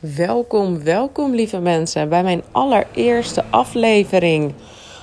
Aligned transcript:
Welkom, 0.00 0.84
welkom 0.84 1.34
lieve 1.34 1.58
mensen 1.58 2.08
bij 2.08 2.22
mijn 2.22 2.42
allereerste 2.52 3.44
aflevering 3.50 4.54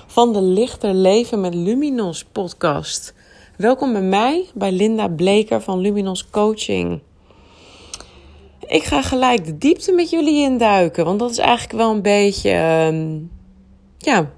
van 0.07 0.33
de 0.33 0.41
Lichter 0.41 0.93
Leven 0.93 1.41
met 1.41 1.53
Luminos 1.53 2.23
podcast. 2.23 3.13
Welkom 3.57 3.93
bij 3.93 4.01
mij, 4.01 4.45
bij 4.53 4.71
Linda 4.71 5.07
Bleker 5.07 5.61
van 5.61 5.79
Luminos 5.79 6.29
Coaching. 6.29 7.01
Ik 8.59 8.83
ga 8.83 9.01
gelijk 9.01 9.45
de 9.45 9.57
diepte 9.57 9.91
met 9.91 10.09
jullie 10.09 10.43
induiken, 10.43 11.05
want 11.05 11.19
dat 11.19 11.31
is 11.31 11.37
eigenlijk 11.37 11.77
wel 11.77 11.91
een 11.91 12.01
beetje 12.01 12.51
ehm, 12.51 13.17
ja, 13.97 14.29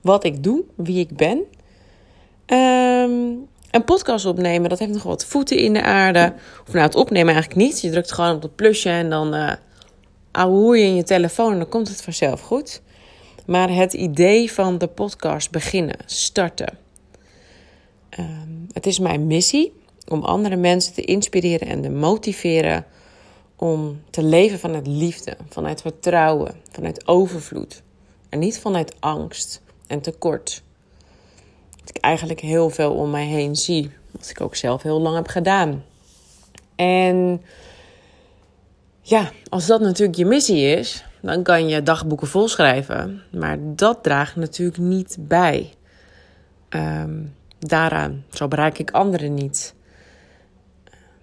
wat 0.00 0.24
ik 0.24 0.42
doe, 0.42 0.64
wie 0.76 0.98
ik 0.98 1.16
ben. 1.16 1.38
Um, 2.46 3.48
een 3.70 3.84
podcast 3.84 4.26
opnemen, 4.26 4.68
dat 4.68 4.78
heeft 4.78 4.92
nog 4.92 5.02
wat 5.02 5.24
voeten 5.24 5.56
in 5.56 5.72
de 5.72 5.82
aarde. 5.82 6.32
Of 6.66 6.72
nou, 6.72 6.84
het 6.84 6.94
opnemen 6.94 7.34
eigenlijk 7.34 7.66
niet. 7.66 7.80
Je 7.80 7.90
drukt 7.90 8.12
gewoon 8.12 8.34
op 8.34 8.42
het 8.42 8.56
plusje 8.56 8.90
en 8.90 9.10
dan 9.10 9.34
uh, 9.34 9.52
je 10.76 10.82
in 10.82 10.94
je 10.94 11.02
telefoon 11.02 11.52
en 11.52 11.58
dan 11.58 11.68
komt 11.68 11.88
het 11.88 12.02
vanzelf 12.02 12.40
goed. 12.40 12.82
Maar 13.46 13.74
het 13.74 13.92
idee 13.92 14.52
van 14.52 14.78
de 14.78 14.86
podcast 14.86 15.50
beginnen, 15.50 15.96
starten. 16.06 16.78
Ehm, 18.08 18.50
het 18.72 18.86
is 18.86 18.98
mijn 18.98 19.26
missie 19.26 19.72
om 20.08 20.22
andere 20.22 20.56
mensen 20.56 20.94
te 20.94 21.02
inspireren 21.04 21.68
en 21.68 21.82
te 21.82 21.90
motiveren 21.90 22.86
om 23.56 24.02
te 24.10 24.22
leven 24.22 24.58
vanuit 24.58 24.86
liefde, 24.86 25.36
vanuit 25.48 25.80
vertrouwen, 25.80 26.54
vanuit 26.70 27.06
overvloed. 27.06 27.82
En 28.28 28.38
niet 28.38 28.58
vanuit 28.58 28.94
angst 29.00 29.62
en 29.86 30.00
tekort. 30.00 30.62
Dat 31.80 31.88
ik 31.88 31.96
eigenlijk 31.96 32.40
heel 32.40 32.70
veel 32.70 32.94
om 32.94 33.10
mij 33.10 33.26
heen 33.26 33.56
zie. 33.56 33.90
Wat 34.10 34.30
ik 34.30 34.40
ook 34.40 34.56
zelf 34.56 34.82
heel 34.82 35.00
lang 35.00 35.16
heb 35.16 35.26
gedaan. 35.26 35.84
En 36.76 37.42
ja, 39.06 39.30
als 39.48 39.66
dat 39.66 39.80
natuurlijk 39.80 40.18
je 40.18 40.26
missie 40.26 40.76
is, 40.76 41.04
dan 41.20 41.42
kan 41.42 41.68
je 41.68 41.82
dagboeken 41.82 42.26
volschrijven. 42.26 43.22
Maar 43.30 43.58
dat 43.60 44.02
draagt 44.02 44.36
natuurlijk 44.36 44.78
niet 44.78 45.16
bij. 45.20 45.72
Um, 46.70 47.34
daaraan, 47.58 48.24
zo 48.30 48.48
bereik 48.48 48.78
ik 48.78 48.90
anderen 48.90 49.34
niet. 49.34 49.74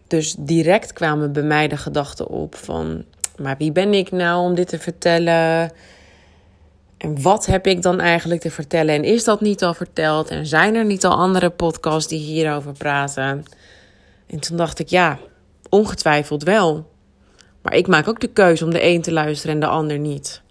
Dus 0.07 0.35
direct 0.37 0.93
kwamen 0.93 1.33
bij 1.33 1.43
mij 1.43 1.67
de 1.67 1.77
gedachten 1.77 2.27
op 2.27 2.55
van... 2.55 3.03
maar 3.37 3.57
wie 3.57 3.71
ben 3.71 3.93
ik 3.93 4.11
nou 4.11 4.43
om 4.43 4.55
dit 4.55 4.67
te 4.67 4.79
vertellen? 4.79 5.71
En 6.97 7.21
wat 7.21 7.45
heb 7.45 7.67
ik 7.67 7.81
dan 7.81 7.99
eigenlijk 7.99 8.41
te 8.41 8.51
vertellen? 8.51 8.95
En 8.95 9.03
is 9.03 9.23
dat 9.23 9.41
niet 9.41 9.63
al 9.63 9.73
verteld? 9.73 10.29
En 10.29 10.45
zijn 10.45 10.75
er 10.75 10.85
niet 10.85 11.05
al 11.05 11.15
andere 11.15 11.49
podcasts 11.49 12.09
die 12.09 12.19
hierover 12.19 12.73
praten? 12.73 13.45
En 14.27 14.39
toen 14.39 14.57
dacht 14.57 14.79
ik, 14.79 14.87
ja, 14.87 15.19
ongetwijfeld 15.69 16.43
wel. 16.43 16.90
Maar 17.61 17.75
ik 17.75 17.87
maak 17.87 18.07
ook 18.07 18.19
de 18.19 18.27
keuze 18.27 18.65
om 18.65 18.71
de 18.71 18.85
een 18.85 19.01
te 19.01 19.11
luisteren 19.11 19.55
en 19.55 19.61
de 19.61 19.67
ander 19.67 19.99
niet. 19.99 20.41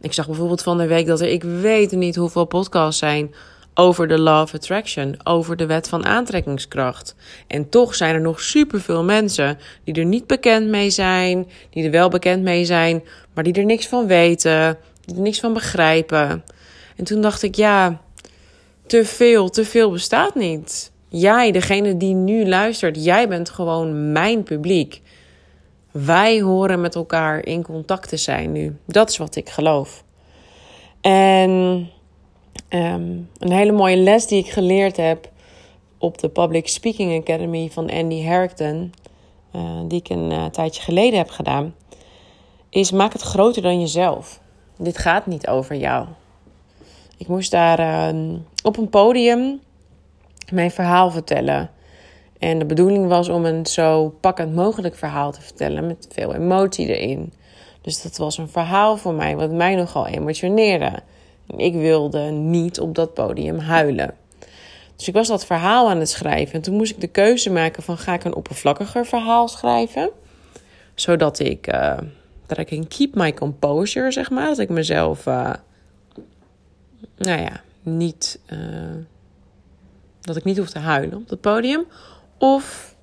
Ik 0.00 0.12
zag 0.12 0.26
bijvoorbeeld 0.26 0.62
van 0.62 0.78
de 0.78 0.86
week 0.86 1.06
dat 1.06 1.20
er, 1.20 1.28
ik 1.28 1.42
weet 1.42 1.92
niet 1.92 2.16
hoeveel 2.16 2.44
podcasts 2.44 2.98
zijn 2.98 3.34
over 3.74 4.08
de 4.08 4.18
Law 4.18 4.42
of 4.42 4.54
Attraction, 4.54 5.16
over 5.24 5.56
de 5.56 5.66
wet 5.66 5.88
van 5.88 6.06
aantrekkingskracht. 6.06 7.14
En 7.46 7.68
toch 7.68 7.94
zijn 7.94 8.14
er 8.14 8.20
nog 8.20 8.40
superveel 8.40 9.04
mensen 9.04 9.58
die 9.84 9.94
er 9.94 10.04
niet 10.04 10.26
bekend 10.26 10.68
mee 10.68 10.90
zijn, 10.90 11.48
die 11.70 11.84
er 11.84 11.90
wel 11.90 12.08
bekend 12.08 12.42
mee 12.42 12.64
zijn, 12.64 13.02
maar 13.34 13.44
die 13.44 13.52
er 13.52 13.64
niks 13.64 13.86
van 13.88 14.06
weten, 14.06 14.78
die 15.04 15.16
er 15.16 15.22
niks 15.22 15.40
van 15.40 15.52
begrijpen. 15.52 16.44
En 16.96 17.04
toen 17.04 17.20
dacht 17.20 17.42
ik, 17.42 17.54
ja, 17.54 18.00
te 18.86 19.04
veel, 19.04 19.48
te 19.48 19.64
veel 19.64 19.90
bestaat 19.90 20.34
niet. 20.34 20.92
Jij, 21.08 21.52
degene 21.52 21.96
die 21.96 22.14
nu 22.14 22.48
luistert, 22.48 23.04
jij 23.04 23.28
bent 23.28 23.50
gewoon 23.50 24.12
mijn 24.12 24.42
publiek. 24.42 25.02
Wij 25.90 26.40
horen 26.40 26.80
met 26.80 26.94
elkaar 26.94 27.46
in 27.46 27.62
contact 27.62 28.08
te 28.08 28.16
zijn 28.16 28.52
nu. 28.52 28.76
Dat 28.86 29.08
is 29.10 29.16
wat 29.16 29.36
ik 29.36 29.48
geloof. 29.48 30.04
En 31.00 31.50
um, 32.68 33.28
een 33.38 33.52
hele 33.52 33.72
mooie 33.72 33.96
les 33.96 34.26
die 34.26 34.38
ik 34.38 34.50
geleerd 34.50 34.96
heb 34.96 35.28
op 35.98 36.18
de 36.18 36.28
Public 36.28 36.68
Speaking 36.68 37.20
Academy 37.20 37.70
van 37.70 37.90
Andy 37.90 38.24
Harrington, 38.24 38.92
uh, 39.56 39.80
die 39.88 39.98
ik 39.98 40.08
een 40.08 40.30
uh, 40.30 40.44
tijdje 40.44 40.82
geleden 40.82 41.18
heb 41.18 41.30
gedaan, 41.30 41.74
is 42.68 42.90
maak 42.90 43.12
het 43.12 43.22
groter 43.22 43.62
dan 43.62 43.80
jezelf. 43.80 44.40
Dit 44.76 44.98
gaat 44.98 45.26
niet 45.26 45.48
over 45.48 45.76
jou. 45.76 46.06
Ik 47.16 47.28
moest 47.28 47.50
daar 47.50 47.80
uh, 48.14 48.34
op 48.62 48.76
een 48.76 48.88
podium 48.88 49.60
mijn 50.52 50.70
verhaal 50.70 51.10
vertellen. 51.10 51.70
En 52.40 52.58
de 52.58 52.64
bedoeling 52.64 53.08
was 53.08 53.28
om 53.28 53.44
een 53.44 53.66
zo 53.66 54.14
pakkend 54.20 54.54
mogelijk 54.54 54.94
verhaal 54.94 55.32
te 55.32 55.40
vertellen 55.40 55.86
met 55.86 56.08
veel 56.10 56.34
emotie 56.34 56.96
erin. 56.96 57.32
Dus 57.80 58.02
dat 58.02 58.16
was 58.16 58.38
een 58.38 58.48
verhaal 58.48 58.96
voor 58.96 59.14
mij 59.14 59.36
wat 59.36 59.50
mij 59.50 59.74
nogal 59.74 60.06
emotioneerde. 60.06 60.92
Ik 61.56 61.74
wilde 61.74 62.20
niet 62.30 62.80
op 62.80 62.94
dat 62.94 63.14
podium 63.14 63.58
huilen. 63.58 64.14
Dus 64.96 65.08
ik 65.08 65.14
was 65.14 65.28
dat 65.28 65.46
verhaal 65.46 65.90
aan 65.90 65.98
het 65.98 66.08
schrijven. 66.08 66.54
En 66.54 66.60
toen 66.60 66.76
moest 66.76 66.92
ik 66.92 67.00
de 67.00 67.06
keuze 67.06 67.50
maken 67.50 67.82
van 67.82 67.98
ga 67.98 68.14
ik 68.14 68.24
een 68.24 68.34
oppervlakkiger 68.34 69.06
verhaal 69.06 69.48
schrijven. 69.48 70.10
Zodat 70.94 71.38
ik, 71.38 71.72
uh, 71.74 71.98
dat 72.46 72.58
ik 72.58 72.70
een 72.70 72.88
keep 72.88 73.14
my 73.14 73.34
composure, 73.34 74.10
zeg 74.10 74.30
maar. 74.30 74.46
Dat 74.46 74.58
ik 74.58 74.68
mezelf, 74.68 75.26
uh, 75.26 75.52
nou 77.16 77.40
ja, 77.40 77.60
niet, 77.82 78.40
uh, 78.52 78.58
dat 80.20 80.36
ik 80.36 80.44
niet 80.44 80.58
hoef 80.58 80.70
te 80.70 80.78
huilen 80.78 81.18
op 81.18 81.28
het 81.28 81.40
podium. 81.40 81.86
Of 82.40 82.94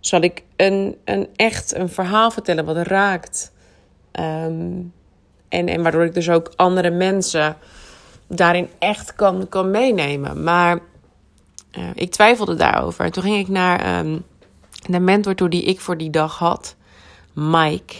zal 0.00 0.20
ik 0.20 0.42
een, 0.56 0.96
een 1.04 1.28
echt 1.36 1.74
een 1.74 1.88
verhaal 1.88 2.30
vertellen 2.30 2.64
wat 2.64 2.76
raakt. 2.76 3.52
Um, 4.12 4.92
en, 5.48 5.68
en 5.68 5.82
waardoor 5.82 6.04
ik 6.04 6.14
dus 6.14 6.30
ook 6.30 6.52
andere 6.56 6.90
mensen 6.90 7.56
daarin 8.26 8.68
echt 8.78 9.14
kan, 9.14 9.48
kan 9.48 9.70
meenemen. 9.70 10.42
Maar 10.42 10.78
uh, 11.78 11.84
ik 11.94 12.10
twijfelde 12.10 12.54
daarover. 12.54 13.04
En 13.04 13.12
toen 13.12 13.22
ging 13.22 13.36
ik 13.36 13.48
naar 13.48 13.98
um, 13.98 14.24
de 14.88 15.00
mentor 15.00 15.34
toe 15.34 15.48
die 15.48 15.64
ik 15.64 15.80
voor 15.80 15.96
die 15.96 16.10
dag 16.10 16.38
had. 16.38 16.76
Mike. 17.32 17.94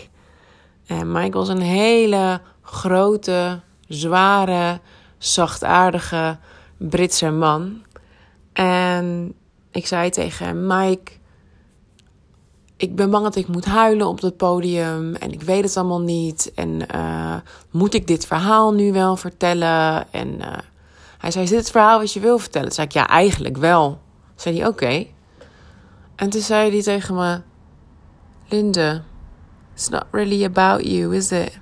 En 0.86 1.12
Mike 1.12 1.38
was 1.38 1.48
een 1.48 1.60
hele 1.60 2.40
grote, 2.62 3.60
zware, 3.88 4.80
zachtaardige 5.18 6.38
Britse 6.76 7.30
man. 7.30 7.82
En 8.52 9.34
ik 9.74 9.86
zei 9.86 10.10
tegen 10.10 10.66
Mike, 10.66 11.12
ik 12.76 12.96
ben 12.96 13.10
bang 13.10 13.24
dat 13.24 13.36
ik 13.36 13.48
moet 13.48 13.64
huilen 13.64 14.06
op 14.06 14.20
het 14.20 14.36
podium 14.36 15.14
en 15.14 15.32
ik 15.32 15.42
weet 15.42 15.64
het 15.64 15.76
allemaal 15.76 16.00
niet. 16.00 16.52
En 16.54 16.86
uh, 16.94 17.36
moet 17.70 17.94
ik 17.94 18.06
dit 18.06 18.26
verhaal 18.26 18.74
nu 18.74 18.92
wel 18.92 19.16
vertellen? 19.16 20.12
En 20.12 20.28
uh, 20.28 20.58
hij 21.18 21.30
zei: 21.30 21.44
Is 21.44 21.50
dit 21.50 21.58
het 21.58 21.70
verhaal 21.70 21.98
wat 21.98 22.12
je 22.12 22.20
wil 22.20 22.38
vertellen? 22.38 22.66
Toen 22.66 22.76
zei 22.76 22.86
ik: 22.86 22.92
Ja, 22.92 23.08
eigenlijk 23.08 23.56
wel. 23.56 23.88
Toen 23.88 23.98
zei 24.34 24.58
hij: 24.58 24.66
Oké. 24.66 25.06
En 26.16 26.30
toen 26.30 26.40
zei 26.40 26.70
hij 26.70 26.82
tegen 26.82 27.14
me: 27.14 27.40
Linde, 28.48 29.02
it's 29.74 29.88
not 29.88 30.04
really 30.10 30.44
about 30.44 30.86
you, 30.86 31.16
is 31.16 31.32
it? 31.32 31.58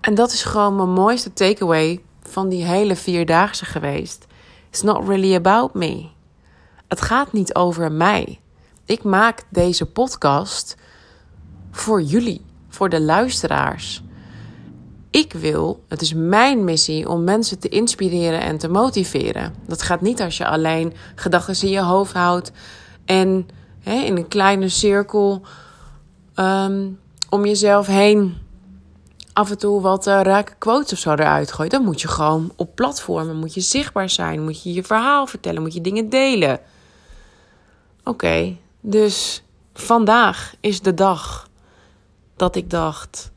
En 0.00 0.14
dat 0.14 0.32
is 0.32 0.44
gewoon 0.44 0.76
mijn 0.76 0.92
mooiste 0.92 1.32
takeaway 1.32 2.02
van 2.22 2.48
die 2.48 2.64
hele 2.64 2.96
vierdaagse 2.96 3.64
geweest. 3.64 4.26
It's 4.68 4.82
not 4.82 5.08
really 5.08 5.34
about 5.34 5.74
me. 5.74 6.13
Het 6.88 7.00
gaat 7.00 7.32
niet 7.32 7.54
over 7.54 7.92
mij. 7.92 8.40
Ik 8.84 9.02
maak 9.02 9.42
deze 9.48 9.86
podcast 9.86 10.76
voor 11.70 12.02
jullie, 12.02 12.44
voor 12.68 12.88
de 12.88 13.00
luisteraars. 13.00 14.02
Ik 15.10 15.32
wil, 15.32 15.82
het 15.88 16.00
is 16.00 16.14
mijn 16.14 16.64
missie 16.64 17.08
om 17.08 17.24
mensen 17.24 17.58
te 17.58 17.68
inspireren 17.68 18.40
en 18.40 18.58
te 18.58 18.68
motiveren. 18.68 19.54
Dat 19.66 19.82
gaat 19.82 20.00
niet 20.00 20.20
als 20.20 20.36
je 20.36 20.46
alleen 20.46 20.92
gedachten 21.14 21.62
in 21.62 21.68
je 21.68 21.80
hoofd 21.80 22.12
houdt 22.12 22.52
en 23.04 23.48
hè, 23.80 23.94
in 23.94 24.16
een 24.16 24.28
kleine 24.28 24.68
cirkel 24.68 25.42
um, 26.36 26.98
om 27.28 27.46
jezelf 27.46 27.86
heen 27.86 28.36
af 29.32 29.50
en 29.50 29.58
toe 29.58 29.80
wat 29.80 30.06
uh, 30.06 30.20
rake 30.22 30.52
quotes 30.58 30.92
of 30.92 30.98
zo 30.98 31.10
eruit 31.10 31.52
gooit. 31.52 31.70
Dan 31.70 31.84
moet 31.84 32.00
je 32.00 32.08
gewoon 32.08 32.52
op 32.56 32.74
platformen, 32.74 33.36
moet 33.36 33.54
je 33.54 33.60
zichtbaar 33.60 34.10
zijn, 34.10 34.42
moet 34.42 34.62
je 34.62 34.72
je 34.72 34.82
verhaal 34.82 35.26
vertellen, 35.26 35.62
moet 35.62 35.74
je 35.74 35.80
dingen 35.80 36.08
delen. 36.08 36.60
Oké, 38.04 38.56
dus 38.80 39.42
vandaag 39.74 40.54
is 40.60 40.80
de 40.80 40.94
dag 40.94 41.48
dat 42.36 42.56
ik 42.56 42.70
dacht: 42.70 43.32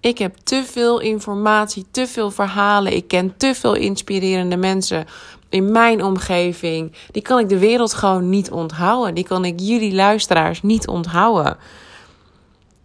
ik 0.00 0.18
heb 0.18 0.36
te 0.36 0.64
veel 0.64 1.00
informatie, 1.00 1.86
te 1.90 2.06
veel 2.06 2.30
verhalen, 2.30 2.92
ik 2.92 3.08
ken 3.08 3.36
te 3.36 3.54
veel 3.54 3.74
inspirerende 3.74 4.56
mensen 4.56 5.06
in 5.48 5.72
mijn 5.72 6.04
omgeving. 6.04 6.92
Die 7.10 7.22
kan 7.22 7.38
ik 7.38 7.48
de 7.48 7.58
wereld 7.58 7.94
gewoon 7.94 8.28
niet 8.28 8.50
onthouden. 8.50 9.14
Die 9.14 9.24
kan 9.24 9.44
ik 9.44 9.60
jullie 9.60 9.94
luisteraars 9.94 10.62
niet 10.62 10.86
onthouden. 10.86 11.56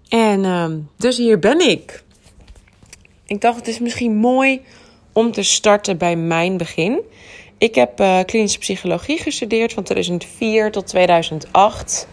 En 0.10 0.44
uh, 0.44 0.66
dus 0.98 1.18
hier 1.18 1.40
ben 1.40 1.70
ik. 1.70 2.04
Ik 3.26 3.42
dacht, 3.42 3.56
het 3.56 3.68
is 3.68 3.80
misschien 3.80 4.16
mooi 4.16 4.62
om 5.12 5.32
te 5.32 5.44
starten 5.44 5.98
bij 5.98 6.16
mijn 6.16 6.58
begin. 6.58 7.02
Ik 7.62 7.76
heb 7.76 8.00
uh, 8.00 8.20
klinische 8.26 8.60
psychologie 8.60 9.18
gestudeerd 9.18 9.74
van 9.74 9.84
2004 9.84 10.72
tot 10.72 10.88
2008. 10.88 12.08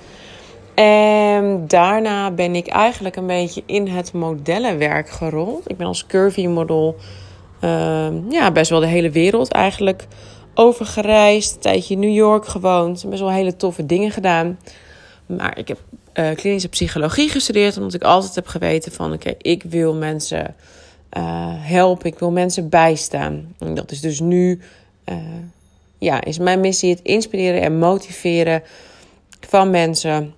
En 0.75 1.65
daarna 1.67 2.31
ben 2.31 2.55
ik 2.55 2.67
eigenlijk 2.67 3.17
een 3.17 3.27
beetje 3.27 3.63
in 3.67 3.87
het 3.87 4.13
modellenwerk 4.13 5.11
gerold. 5.11 5.71
Ik 5.71 5.77
ben 5.77 5.87
als 5.87 6.07
curvy 6.07 6.47
model 6.47 6.97
uh, 7.65 8.09
ja, 8.29 8.53
best 8.53 8.71
wel 8.71 8.81
de 8.81 8.87
hele 8.87 9.11
wereld 9.11 9.53
eigenlijk 9.53 10.07
overgereisd. 10.55 11.55
Een 11.55 11.61
tijdje 11.61 11.95
in 11.95 12.01
New 12.01 12.15
York 12.15 12.47
gewoond. 12.47 13.05
Best 13.09 13.21
wel 13.21 13.33
hele 13.33 13.57
toffe 13.57 13.87
dingen 13.87 14.11
gedaan. 14.11 14.59
Maar 15.27 15.59
ik 15.59 15.69
heb 15.69 15.79
uh, 16.15 16.31
klinische 16.35 16.69
psychologie 16.69 17.29
gestudeerd 17.29 17.77
omdat 17.77 17.95
ik 17.95 18.03
altijd 18.03 18.35
heb 18.35 18.47
geweten 18.47 18.93
van... 18.93 19.13
oké, 19.13 19.35
ik 19.39 19.63
wil 19.63 19.95
mensen 19.95 20.55
uh, 21.19 21.23
helpen, 21.49 22.07
ik 22.07 22.19
wil 22.19 22.31
mensen 22.31 22.69
bijstaan. 22.69 23.55
En 23.59 23.75
dat 23.75 23.91
is 23.91 24.01
dus 24.01 24.21
nu... 24.21 24.61
Uh, 25.09 25.17
ja, 25.99 26.25
is 26.25 26.39
mijn 26.39 26.61
missie 26.61 26.91
het 26.91 27.03
inspireren 27.03 27.63
en 27.63 27.79
motiveren 27.79 28.63
van 29.41 29.71
mensen 29.71 30.35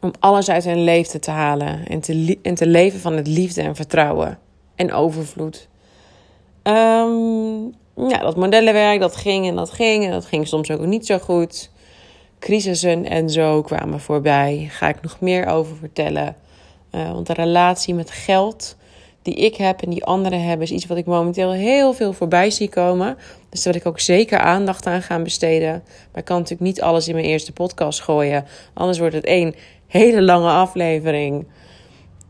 om 0.00 0.12
alles 0.18 0.48
uit 0.48 0.64
hun 0.64 0.84
leven 0.84 1.20
te 1.20 1.30
halen 1.30 1.86
en 1.86 2.00
te, 2.00 2.38
te 2.54 2.66
leven 2.66 3.00
van 3.00 3.12
het 3.12 3.26
liefde 3.26 3.62
en 3.62 3.76
vertrouwen 3.76 4.38
en 4.74 4.92
overvloed. 4.92 5.68
Um, 6.62 7.74
ja, 8.08 8.18
dat 8.18 8.36
modellenwerk, 8.36 9.00
dat 9.00 9.16
ging 9.16 9.46
en 9.46 9.56
dat 9.56 9.70
ging 9.70 10.04
en 10.04 10.10
dat 10.10 10.24
ging 10.24 10.48
soms 10.48 10.70
ook 10.70 10.86
niet 10.86 11.06
zo 11.06 11.18
goed. 11.18 11.70
Crisissen 12.38 13.04
en 13.04 13.30
zo 13.30 13.62
kwamen 13.62 14.00
voorbij. 14.00 14.68
Ga 14.70 14.88
ik 14.88 15.02
nog 15.02 15.20
meer 15.20 15.46
over 15.46 15.76
vertellen. 15.76 16.36
Uh, 16.92 17.12
want 17.12 17.26
de 17.26 17.32
relatie 17.32 17.94
met 17.94 18.10
geld 18.10 18.76
die 19.26 19.34
ik 19.34 19.56
heb 19.56 19.82
en 19.82 19.90
die 19.90 20.04
anderen 20.04 20.42
hebben, 20.42 20.66
is 20.66 20.72
iets 20.72 20.86
wat 20.86 20.96
ik 20.96 21.06
momenteel 21.06 21.52
heel 21.52 21.92
veel 21.92 22.12
voorbij 22.12 22.50
zie 22.50 22.68
komen. 22.68 23.16
Dus 23.48 23.64
wil 23.64 23.74
ik 23.74 23.86
ook 23.86 24.00
zeker 24.00 24.38
aandacht 24.38 24.86
aan 24.86 25.02
gaan 25.02 25.22
besteden. 25.22 25.82
Maar 26.12 26.20
ik 26.20 26.24
kan 26.24 26.36
natuurlijk 26.36 26.68
niet 26.68 26.82
alles 26.82 27.08
in 27.08 27.14
mijn 27.14 27.26
eerste 27.26 27.52
podcast 27.52 28.00
gooien. 28.00 28.44
Anders 28.74 28.98
wordt 28.98 29.14
het 29.14 29.24
één 29.24 29.54
hele 29.86 30.22
lange 30.22 30.50
aflevering. 30.50 31.46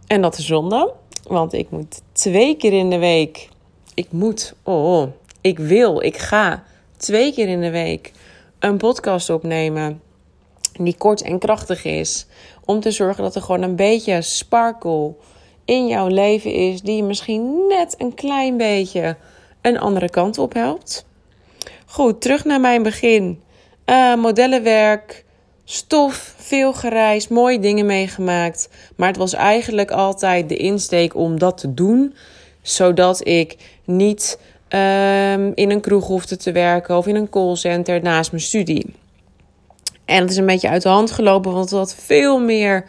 En 0.06 0.22
dat 0.22 0.38
is 0.38 0.46
zonde. 0.46 0.92
Want 1.28 1.52
ik 1.52 1.70
moet 1.70 2.00
twee 2.12 2.56
keer 2.56 2.72
in 2.72 2.90
de 2.90 2.98
week. 2.98 3.48
Ik 3.94 4.06
moet. 4.10 4.54
Oh, 4.62 5.06
ik 5.40 5.58
wil. 5.58 6.02
Ik 6.02 6.16
ga 6.16 6.64
twee 6.96 7.32
keer 7.32 7.48
in 7.48 7.60
de 7.60 7.70
week 7.70 8.12
een 8.58 8.76
podcast 8.76 9.30
opnemen. 9.30 10.00
Die 10.72 10.96
kort 10.96 11.22
en 11.22 11.38
krachtig 11.38 11.84
is. 11.84 12.26
Om 12.64 12.80
te 12.80 12.90
zorgen 12.90 13.22
dat 13.22 13.34
er 13.34 13.42
gewoon 13.42 13.62
een 13.62 13.76
beetje 13.76 14.22
sparkle 14.22 15.14
in 15.66 15.86
jouw 15.86 16.06
leven 16.06 16.52
is. 16.52 16.80
Die 16.82 16.96
je 16.96 17.02
misschien 17.02 17.66
net 17.68 17.94
een 17.98 18.14
klein 18.14 18.56
beetje 18.56 19.16
een 19.60 19.78
andere 19.78 20.10
kant 20.10 20.38
op 20.38 20.52
helpt. 20.54 21.06
Goed, 21.86 22.20
terug 22.20 22.44
naar 22.44 22.60
mijn 22.60 22.82
begin. 22.82 23.40
Uh, 23.86 24.14
modellenwerk 24.14 25.24
stof, 25.64 26.34
veel 26.36 26.72
gereisd, 26.72 27.30
mooie 27.30 27.58
dingen 27.58 27.86
meegemaakt. 27.86 28.68
Maar 28.96 29.08
het 29.08 29.16
was 29.16 29.32
eigenlijk 29.32 29.90
altijd 29.90 30.48
de 30.48 30.56
insteek 30.56 31.14
om 31.14 31.38
dat 31.38 31.58
te 31.58 31.74
doen, 31.74 32.14
zodat 32.62 33.26
ik 33.26 33.56
niet 33.84 34.38
um, 34.68 35.52
in 35.54 35.70
een 35.70 35.80
kroeg 35.80 36.06
hoefde 36.06 36.36
te 36.36 36.52
werken 36.52 36.96
of 36.96 37.06
in 37.06 37.16
een 37.16 37.30
callcenter 37.30 38.02
naast 38.02 38.30
mijn 38.30 38.42
studie. 38.42 38.94
En 40.04 40.20
het 40.20 40.30
is 40.30 40.36
een 40.36 40.46
beetje 40.46 40.68
uit 40.68 40.82
de 40.82 40.88
hand 40.88 41.10
gelopen, 41.10 41.52
want 41.52 41.70
het 41.70 41.94
veel 41.98 42.40
meer 42.40 42.84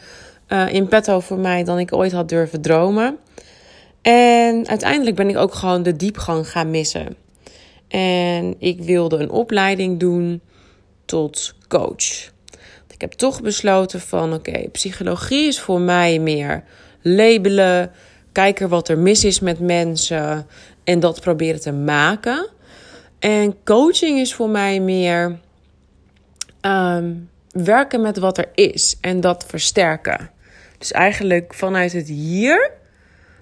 uh, 0.47 0.73
in 0.73 0.87
petto 0.87 1.19
voor 1.19 1.39
mij 1.39 1.63
dan 1.63 1.79
ik 1.79 1.93
ooit 1.93 2.11
had 2.11 2.29
durven 2.29 2.61
dromen. 2.61 3.17
En 4.01 4.67
uiteindelijk 4.67 5.15
ben 5.15 5.29
ik 5.29 5.37
ook 5.37 5.53
gewoon 5.53 5.83
de 5.83 5.95
diepgang 5.95 6.49
gaan 6.49 6.71
missen. 6.71 7.15
En 7.87 8.55
ik 8.59 8.81
wilde 8.81 9.17
een 9.17 9.29
opleiding 9.29 9.99
doen 9.99 10.41
tot 11.05 11.55
coach. 11.67 12.35
Ik 12.97 13.03
heb 13.03 13.11
toch 13.11 13.41
besloten 13.41 14.01
van 14.01 14.33
oké, 14.33 14.69
psychologie 14.71 15.47
is 15.47 15.59
voor 15.59 15.81
mij 15.81 16.19
meer 16.19 16.63
labelen, 17.01 17.91
kijken 18.31 18.69
wat 18.69 18.89
er 18.89 18.97
mis 18.97 19.23
is 19.23 19.39
met 19.39 19.59
mensen 19.59 20.47
en 20.83 20.99
dat 20.99 21.21
proberen 21.21 21.61
te 21.61 21.71
maken. 21.71 22.49
En 23.19 23.55
coaching 23.63 24.19
is 24.19 24.33
voor 24.33 24.49
mij 24.49 24.79
meer 24.79 25.39
um, 26.61 27.29
werken 27.51 28.01
met 28.01 28.17
wat 28.17 28.37
er 28.37 28.49
is 28.53 28.97
en 29.01 29.21
dat 29.21 29.45
versterken. 29.47 30.29
Dus 30.77 30.91
eigenlijk 30.91 31.53
vanuit 31.53 31.93
het 31.93 32.07
hier 32.07 32.71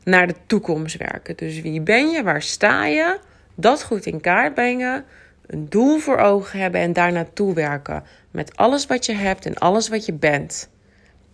naar 0.03 0.27
de 0.27 0.35
toekomst 0.45 0.97
werken. 0.97 1.35
Dus 1.35 1.61
wie 1.61 1.81
ben 1.81 2.09
je, 2.09 2.23
waar 2.23 2.41
sta 2.41 2.85
je, 2.85 3.19
dat 3.55 3.83
goed 3.83 4.05
in 4.05 4.21
kaart 4.21 4.53
brengen, 4.53 5.05
een 5.47 5.69
doel 5.69 5.97
voor 5.97 6.17
ogen 6.17 6.59
hebben 6.59 6.81
en 6.81 6.93
daar 6.93 7.11
naartoe 7.11 7.53
werken. 7.53 8.03
Met 8.31 8.57
alles 8.57 8.85
wat 8.85 9.05
je 9.05 9.13
hebt 9.13 9.45
en 9.45 9.53
alles 9.53 9.87
wat 9.89 10.05
je 10.05 10.13
bent. 10.13 10.69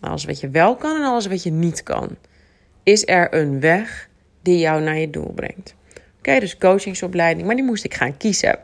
Alles 0.00 0.24
wat 0.24 0.40
je 0.40 0.48
wel 0.48 0.76
kan 0.76 0.96
en 0.96 1.02
alles 1.02 1.26
wat 1.26 1.42
je 1.42 1.50
niet 1.50 1.82
kan. 1.82 2.16
Is 2.82 3.06
er 3.06 3.34
een 3.34 3.60
weg 3.60 4.08
die 4.42 4.58
jou 4.58 4.82
naar 4.82 4.98
je 4.98 5.10
doel 5.10 5.32
brengt? 5.32 5.74
Oké, 6.18 6.40
dus 6.40 6.58
coachingsopleiding, 6.58 7.46
maar 7.46 7.56
die 7.56 7.64
moest 7.64 7.84
ik 7.84 7.94
gaan 7.94 8.16
kiezen. 8.16 8.58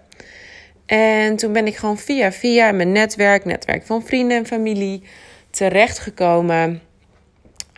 En 0.86 1.36
toen 1.36 1.52
ben 1.52 1.66
ik 1.66 1.76
gewoon 1.76 1.98
via 1.98 2.32
via 2.32 2.72
mijn 2.72 2.92
netwerk, 2.92 3.44
netwerk 3.44 3.86
van 3.86 4.06
vrienden 4.06 4.36
en 4.36 4.46
familie, 4.46 5.02
terechtgekomen 5.50 6.82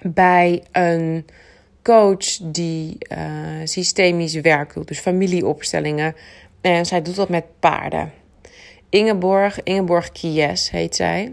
bij 0.03 0.63
een 0.73 1.27
coach 1.83 2.39
die 2.43 2.97
uh, 3.13 3.19
systemisch 3.65 4.35
werk 4.35 4.75
doet. 4.75 4.89
Dus 4.89 4.99
familieopstellingen. 4.99 6.17
En 6.61 6.87
zij 6.87 7.03
doet 7.03 7.17
dat 7.17 7.29
met 7.29 7.45
paarden. 7.61 8.13
Ingeborg, 8.89 9.63
Ingeborg 9.63 10.13
Kies 10.13 10.71
heet 10.71 10.97
zij. 10.97 11.33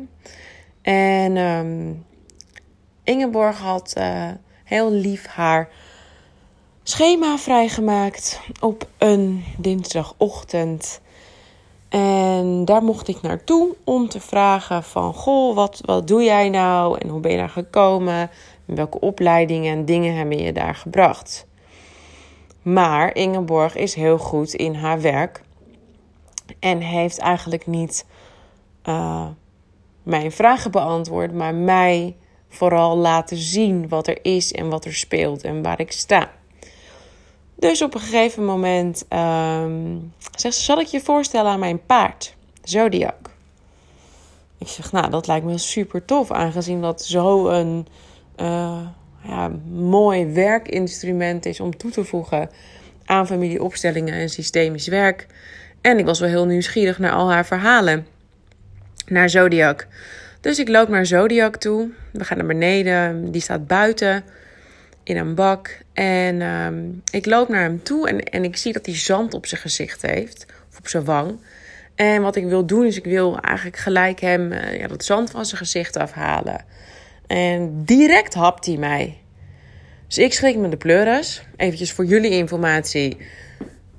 En 0.82 1.38
um, 1.38 2.06
Ingeborg 3.04 3.60
had 3.60 3.94
uh, 3.98 4.30
heel 4.64 4.92
lief 4.92 5.26
haar 5.26 5.70
schema 6.84 7.38
vrijgemaakt 7.38 8.42
op 8.60 8.90
een 8.98 9.44
dinsdagochtend. 9.58 11.02
En 11.90 12.66
daar 12.66 12.84
mocht 12.84 13.08
ik 13.08 13.22
naartoe 13.22 13.76
om 13.84 14.10
te 14.10 14.20
vragen 14.20 14.84
van... 14.84 15.14
Goh, 15.14 15.56
wat, 15.56 15.82
wat 15.86 16.08
doe 16.08 16.24
jij 16.24 16.50
nou? 16.50 16.98
En 17.00 17.08
hoe 17.08 17.20
ben 17.20 17.32
je 17.32 17.38
daar 17.38 17.50
gekomen? 17.50 18.30
Welke 18.68 19.00
opleidingen 19.00 19.78
en 19.78 19.86
dingen 19.86 20.16
hebben 20.16 20.38
je 20.38 20.54
daar 20.54 20.76
gebracht? 20.76 21.48
Maar 22.62 23.16
Ingeborg 23.16 23.76
is 23.76 23.94
heel 23.94 24.18
goed 24.18 24.54
in 24.54 24.76
haar 24.76 25.02
werk. 25.02 25.42
En 26.60 26.80
heeft 26.80 27.18
eigenlijk 27.18 27.68
niet 27.68 28.06
uh, 28.86 29.28
mijn 30.04 30.32
vragen 30.32 30.72
beantwoord, 30.72 31.34
maar 31.34 31.56
mij 31.56 32.16
vooral 32.50 32.98
laten 32.98 33.38
zien 33.38 33.88
wat 33.90 34.08
er 34.08 34.20
is 34.22 34.54
en 34.54 34.70
wat 34.70 34.86
er 34.86 34.94
speelt 34.94 35.44
en 35.44 35.62
waar 35.62 35.80
ik 35.80 35.92
sta. 35.92 36.32
Dus 37.56 37.82
op 37.82 37.94
een 37.94 38.00
gegeven 38.00 38.46
moment 38.46 39.06
um, 39.10 40.14
zegt 40.36 40.56
ze: 40.56 40.64
Zal 40.64 40.80
ik 40.80 40.88
je 40.88 41.02
voorstellen 41.02 41.52
aan 41.52 41.60
mijn 41.60 41.86
paard, 41.86 42.36
Zodiac? 42.64 43.30
Ik 44.58 44.68
zeg: 44.68 44.92
Nou, 44.92 45.10
dat 45.10 45.28
lijkt 45.28 45.46
me 45.46 45.58
super 45.58 46.06
tof, 46.06 46.32
aangezien 46.32 46.82
dat 46.82 47.04
zo 47.04 47.48
een 47.48 47.88
uh, 48.38 48.88
ja, 49.24 49.52
mooi 49.72 50.26
werkinstrument 50.26 51.46
is 51.46 51.60
om 51.60 51.78
toe 51.78 51.92
te 51.92 52.04
voegen 52.04 52.50
aan 53.06 53.28
familieopstellingen 53.28 54.14
en 54.14 54.30
systemisch 54.30 54.88
werk. 54.88 55.26
En 55.82 55.98
ik 55.98 56.06
was 56.06 56.20
wel 56.20 56.30
heel 56.30 56.46
nieuwsgierig 56.46 57.00
naar 57.00 57.12
al 57.12 57.32
haar 57.32 57.46
verhalen. 57.46 58.08
Naar 59.06 59.30
Zodiac. 59.30 59.88
Dus 60.42 60.60
ik 60.60 60.68
loop 60.68 60.88
naar 60.88 61.06
Zodiac 61.06 61.56
toe. 61.56 61.90
We 62.12 62.24
gaan 62.24 62.38
naar 62.38 62.48
beneden. 62.48 63.32
Die 63.32 63.42
staat 63.42 63.68
buiten 63.68 64.24
in 65.04 65.18
een 65.18 65.36
bak. 65.36 65.78
En 65.94 66.42
ehm, 66.42 66.76
ik 67.12 67.26
loop 67.26 67.50
naar 67.50 67.62
hem 67.62 67.84
toe 67.84 68.10
en, 68.10 68.24
en 68.24 68.44
ik 68.44 68.58
zie 68.58 68.74
dat 68.74 68.86
hij 68.86 68.96
zand 68.96 69.34
op 69.34 69.46
zijn 69.46 69.62
gezicht 69.62 70.02
heeft. 70.02 70.46
Of 70.72 70.78
op 70.78 70.88
zijn 70.88 71.06
wang. 71.06 71.40
En 71.96 72.22
wat 72.22 72.36
ik 72.36 72.46
wil 72.46 72.66
doen 72.66 72.86
is 72.86 72.98
ik 72.98 73.04
wil 73.04 73.40
eigenlijk 73.40 73.78
gelijk 73.78 74.20
hem 74.20 74.52
uh, 74.52 74.80
ja, 74.80 74.88
dat 74.88 75.04
zand 75.04 75.32
van 75.32 75.46
zijn 75.46 75.58
gezicht 75.58 75.98
afhalen. 75.98 76.66
En 77.28 77.84
direct 77.86 78.34
hapt 78.34 78.66
hij 78.66 78.78
mij. 78.78 79.18
Dus 80.08 80.18
ik 80.18 80.34
schrik 80.34 80.58
me 80.58 80.70
de 80.70 80.78
pleuris. 80.78 81.44
Eventjes 81.56 81.92
voor 81.92 82.06
jullie 82.06 82.32
informatie. 82.32 83.18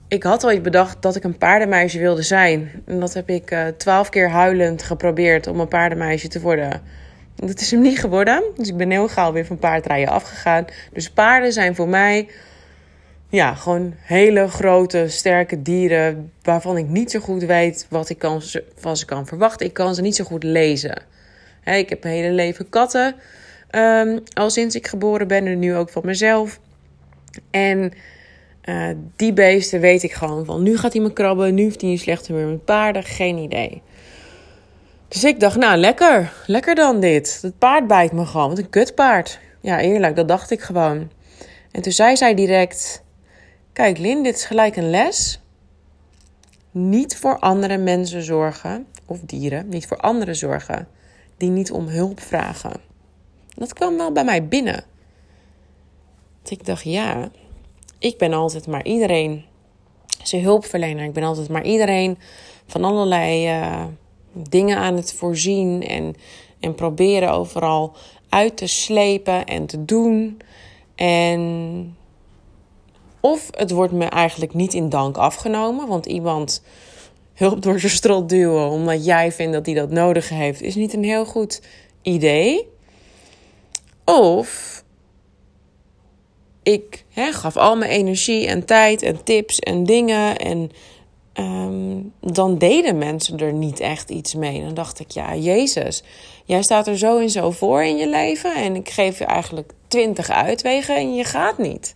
Ik 0.08 0.22
had 0.22 0.46
ooit 0.46 0.62
bedacht 0.62 1.02
dat 1.02 1.16
ik 1.16 1.24
een 1.24 1.38
paardenmeisje 1.38 1.98
wilde 1.98 2.22
zijn. 2.22 2.82
En 2.86 3.00
dat 3.00 3.14
heb 3.14 3.28
ik 3.28 3.50
uh, 3.50 3.66
twaalf 3.66 4.08
keer 4.08 4.30
huilend 4.30 4.82
geprobeerd 4.82 5.46
om 5.46 5.60
een 5.60 5.68
paardenmeisje 5.68 6.28
te 6.28 6.40
worden. 6.40 6.82
Dat 7.34 7.60
is 7.60 7.70
hem 7.70 7.80
niet 7.80 7.98
geworden. 7.98 8.42
Dus 8.56 8.68
ik 8.68 8.76
ben 8.76 8.90
heel 8.90 9.08
gauw 9.08 9.32
weer 9.32 9.46
van 9.46 9.58
paardrijden 9.58 10.12
afgegaan. 10.12 10.64
Dus 10.92 11.10
paarden 11.10 11.52
zijn 11.52 11.74
voor 11.74 11.88
mij 11.88 12.28
ja, 13.28 13.54
gewoon 13.54 13.94
hele 13.98 14.48
grote, 14.48 15.08
sterke 15.08 15.62
dieren. 15.62 16.32
Waarvan 16.42 16.76
ik 16.76 16.88
niet 16.88 17.10
zo 17.10 17.20
goed 17.20 17.42
weet 17.42 17.86
wat 17.88 18.08
ik 18.08 18.24
van 18.76 18.96
ze 18.96 19.04
kan 19.04 19.26
verwachten. 19.26 19.66
Ik 19.66 19.72
kan 19.72 19.94
ze 19.94 20.00
niet 20.00 20.16
zo 20.16 20.24
goed 20.24 20.42
lezen. 20.42 21.02
Ik 21.64 21.88
heb 21.88 22.02
mijn 22.02 22.14
hele 22.14 22.32
leven 22.32 22.68
katten. 22.68 23.14
Um, 23.70 24.22
al 24.34 24.50
sinds 24.50 24.74
ik 24.74 24.86
geboren 24.86 25.28
ben 25.28 25.46
en 25.46 25.58
nu 25.58 25.74
ook 25.74 25.90
van 25.90 26.02
mezelf. 26.04 26.60
En 27.50 27.92
uh, 28.64 28.88
die 29.16 29.32
beesten 29.32 29.80
weet 29.80 30.02
ik 30.02 30.12
gewoon 30.12 30.44
van. 30.44 30.62
Nu 30.62 30.78
gaat 30.78 30.92
hij 30.92 31.02
me 31.02 31.12
krabben, 31.12 31.54
nu 31.54 31.62
heeft 31.62 31.80
hij 31.80 31.90
een 31.90 31.98
slechte 31.98 32.32
humeur 32.32 32.48
met 32.48 32.64
paarden, 32.64 33.04
geen 33.04 33.38
idee. 33.38 33.82
Dus 35.08 35.24
ik 35.24 35.40
dacht, 35.40 35.56
nou 35.56 35.76
lekker, 35.76 36.32
lekker 36.46 36.74
dan 36.74 37.00
dit. 37.00 37.38
Het 37.42 37.58
paard 37.58 37.86
bijt 37.86 38.12
me 38.12 38.26
gewoon, 38.26 38.48
wat 38.48 38.58
een 38.58 38.70
kutpaard. 38.70 39.40
Ja, 39.60 39.80
eerlijk, 39.80 40.16
dat 40.16 40.28
dacht 40.28 40.50
ik 40.50 40.60
gewoon. 40.60 41.10
En 41.70 41.82
toen 41.82 41.92
zei 41.92 42.16
zij 42.16 42.34
direct: 42.34 43.02
Kijk, 43.72 43.98
Lin, 43.98 44.22
dit 44.22 44.34
is 44.34 44.44
gelijk 44.44 44.76
een 44.76 44.90
les. 44.90 45.40
Niet 46.70 47.16
voor 47.16 47.38
andere 47.38 47.76
mensen 47.76 48.22
zorgen, 48.22 48.86
of 49.06 49.20
dieren, 49.20 49.68
niet 49.68 49.86
voor 49.86 49.96
anderen 49.96 50.36
zorgen 50.36 50.88
die 51.38 51.50
niet 51.50 51.72
om 51.72 51.86
hulp 51.86 52.20
vragen. 52.20 52.80
Dat 53.54 53.72
kwam 53.72 53.96
wel 53.96 54.12
bij 54.12 54.24
mij 54.24 54.48
binnen. 54.48 54.84
ik 56.48 56.66
dacht, 56.66 56.84
ja, 56.84 57.30
ik 57.98 58.18
ben 58.18 58.32
altijd 58.32 58.66
maar 58.66 58.84
iedereen 58.84 59.44
zijn 60.22 60.42
hulpverlener. 60.42 61.04
Ik 61.04 61.12
ben 61.12 61.22
altijd 61.22 61.48
maar 61.48 61.64
iedereen 61.64 62.18
van 62.66 62.84
allerlei 62.84 63.60
uh, 63.60 63.84
dingen 64.32 64.76
aan 64.76 64.96
het 64.96 65.12
voorzien 65.12 65.82
en, 65.82 66.14
en 66.60 66.74
proberen 66.74 67.32
overal 67.32 67.96
uit 68.28 68.56
te 68.56 68.66
slepen 68.66 69.46
en 69.46 69.66
te 69.66 69.84
doen. 69.84 70.40
En 70.94 71.96
of 73.20 73.48
het 73.50 73.70
wordt 73.70 73.92
me 73.92 74.04
eigenlijk 74.04 74.54
niet 74.54 74.74
in 74.74 74.88
dank 74.88 75.16
afgenomen, 75.16 75.88
want 75.88 76.06
iemand 76.06 76.62
hulp 77.38 77.62
door 77.62 77.80
zijn 77.80 77.92
strot 77.92 78.28
duwen 78.28 78.68
omdat 78.68 79.04
jij 79.04 79.32
vindt 79.32 79.52
dat 79.52 79.66
hij 79.66 79.74
dat 79.74 79.90
nodig 79.90 80.28
heeft, 80.28 80.62
is 80.62 80.74
niet 80.74 80.92
een 80.92 81.04
heel 81.04 81.24
goed 81.24 81.62
idee. 82.02 82.68
Of 84.04 84.82
ik 86.62 87.04
gaf 87.14 87.56
al 87.56 87.76
mijn 87.76 87.90
energie 87.90 88.46
en 88.46 88.64
tijd 88.64 89.02
en 89.02 89.24
tips 89.24 89.58
en 89.58 89.84
dingen 89.84 90.36
en 90.36 90.70
Ehm, 91.38 92.00
dan 92.20 92.58
deden 92.58 92.98
mensen 92.98 93.38
er 93.38 93.52
niet 93.52 93.80
echt 93.80 94.10
iets 94.10 94.34
mee. 94.34 94.62
Dan 94.62 94.74
dacht 94.74 95.00
ik, 95.00 95.10
ja, 95.10 95.34
Jezus, 95.36 96.02
jij 96.44 96.62
staat 96.62 96.86
er 96.86 96.98
zo 96.98 97.18
en 97.18 97.30
zo 97.30 97.50
voor 97.50 97.82
in 97.84 97.96
je 97.96 98.08
leven 98.08 98.56
en 98.56 98.74
ik 98.74 98.88
geef 98.88 99.18
je 99.18 99.24
eigenlijk 99.24 99.72
twintig 99.88 100.30
uitwegen 100.30 100.96
en 100.96 101.14
je 101.14 101.24
gaat 101.24 101.58
niet. 101.58 101.94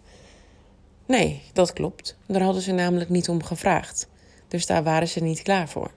Nee, 1.07 1.43
dat 1.53 1.73
klopt. 1.73 2.17
Daar 2.27 2.43
hadden 2.43 2.63
ze 2.63 2.73
namelijk 2.73 3.11
niet 3.11 3.29
om 3.29 3.43
gevraagd. 3.43 4.09
Dus 4.53 4.67
daar 4.67 4.83
waren 4.83 5.09
ze 5.09 5.21
niet 5.21 5.43
klaar 5.43 5.69
voor. 5.69 5.91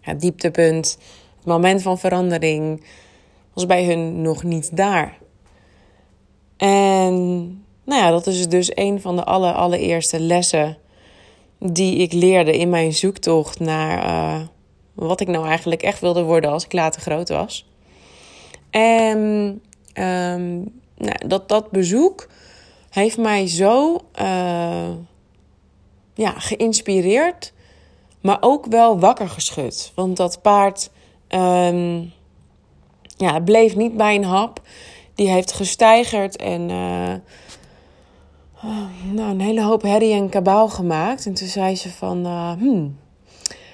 Het 0.00 0.20
dieptepunt, 0.20 0.98
het 1.36 1.46
moment 1.46 1.82
van 1.82 1.98
verandering, 1.98 2.84
was 3.52 3.66
bij 3.66 3.84
hun 3.84 4.22
nog 4.22 4.42
niet 4.42 4.76
daar. 4.76 5.18
En 6.56 7.14
nou 7.84 8.02
ja, 8.02 8.10
dat 8.10 8.26
is 8.26 8.48
dus 8.48 8.76
een 8.76 9.00
van 9.00 9.16
de 9.16 9.24
aller, 9.24 9.52
allereerste 9.52 10.20
lessen 10.20 10.78
die 11.58 11.96
ik 11.96 12.12
leerde 12.12 12.58
in 12.58 12.70
mijn 12.70 12.92
zoektocht 12.92 13.60
naar 13.60 14.06
uh, 14.06 14.46
wat 14.92 15.20
ik 15.20 15.28
nou 15.28 15.46
eigenlijk 15.46 15.82
echt 15.82 16.00
wilde 16.00 16.22
worden 16.22 16.50
als 16.50 16.64
ik 16.64 16.72
later 16.72 17.00
groot 17.00 17.28
was. 17.28 17.68
En 18.70 19.18
um, 19.94 20.72
nou, 20.96 21.26
dat, 21.26 21.48
dat 21.48 21.70
bezoek 21.70 22.28
heeft 22.90 23.18
mij 23.18 23.48
zo 23.48 24.00
uh, 24.20 24.90
ja, 26.14 26.34
geïnspireerd, 26.38 27.52
maar 28.20 28.38
ook 28.40 28.66
wel 28.66 28.98
wakker 28.98 29.28
geschud. 29.28 29.92
Want 29.94 30.16
dat 30.16 30.42
paard 30.42 30.90
um, 31.28 32.12
ja, 33.16 33.40
bleef 33.40 33.76
niet 33.76 33.96
bij 33.96 34.14
een 34.14 34.24
hap. 34.24 34.60
Die 35.14 35.28
heeft 35.28 35.52
gestijgerd 35.52 36.36
en 36.36 36.60
uh, 36.60 37.14
nou, 39.12 39.30
een 39.30 39.40
hele 39.40 39.62
hoop 39.62 39.82
herrie 39.82 40.14
en 40.14 40.28
kabaal 40.28 40.68
gemaakt. 40.68 41.26
En 41.26 41.34
toen 41.34 41.48
zei 41.48 41.76
ze 41.76 41.90
van, 41.90 42.26
uh, 42.26 42.52
hmm, 42.52 42.98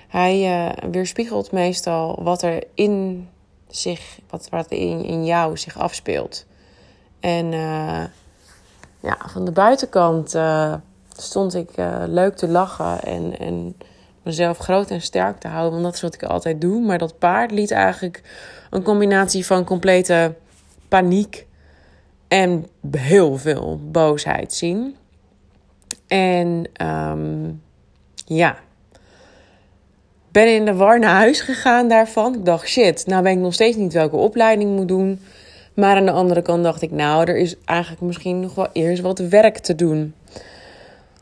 hij 0.09 0.66
uh, 0.66 0.90
weerspiegelt 0.90 1.52
meestal 1.52 2.18
wat 2.23 2.42
er 2.42 2.64
in 2.75 3.28
zich, 3.68 4.18
wat, 4.30 4.49
wat 4.50 4.70
in, 4.70 5.04
in 5.04 5.25
jou 5.25 5.56
zich 5.56 5.78
afspeelt. 5.78 6.47
En 7.20 7.52
ja, 9.00 9.18
van 9.26 9.44
de 9.44 9.52
buitenkant 9.52 10.35
stond 11.17 11.55
ik 11.55 11.71
leuk 12.07 12.37
te 12.37 12.49
lachen 12.49 13.02
en, 13.02 13.38
en 13.38 13.76
mezelf 14.23 14.59
groot 14.59 14.90
en 14.90 15.00
sterk 15.00 15.38
te 15.38 15.49
houden. 15.49 15.73
Want 15.73 15.85
dat 15.85 15.95
is 15.95 16.00
wat 16.00 16.14
ik 16.14 16.23
altijd 16.23 16.61
doe. 16.61 16.81
Maar 16.81 16.99
dat 16.99 17.19
paard 17.19 17.50
liet 17.50 17.71
eigenlijk 17.71 18.23
een 18.71 18.83
combinatie 18.83 19.47
van 19.47 19.64
complete 19.64 20.35
paniek 20.88 21.47
en 22.29 22.67
heel 22.90 23.37
veel 23.37 23.81
boosheid 23.90 24.52
zien. 24.52 24.97
En 26.07 26.67
um, 26.87 27.62
ja, 28.25 28.57
ben 30.33 30.55
in 30.55 30.64
de 30.64 30.75
war 30.75 30.99
naar 30.99 31.14
huis 31.14 31.40
gegaan 31.40 31.88
daarvan. 31.88 32.35
Ik 32.35 32.45
dacht, 32.45 32.69
shit, 32.69 33.07
nou 33.07 33.23
ben 33.23 33.33
ik 33.33 33.38
nog 33.38 33.55
steeds 33.55 33.76
niet 33.76 33.93
welke 33.93 34.17
opleiding 34.17 34.76
moet 34.76 34.88
doen. 34.88 35.21
Maar 35.75 35.97
aan 35.97 36.05
de 36.05 36.11
andere 36.11 36.43
kant 36.43 36.64
dacht 36.64 36.83
ik, 36.83 36.90
nou, 36.90 37.25
er 37.25 37.37
is 37.37 37.57
eigenlijk 37.64 38.02
misschien 38.02 38.40
nog 38.40 38.55
wel 38.55 38.69
eerst 38.73 39.02
wat 39.02 39.19
werk 39.19 39.59
te 39.59 39.75
doen. 39.75 40.14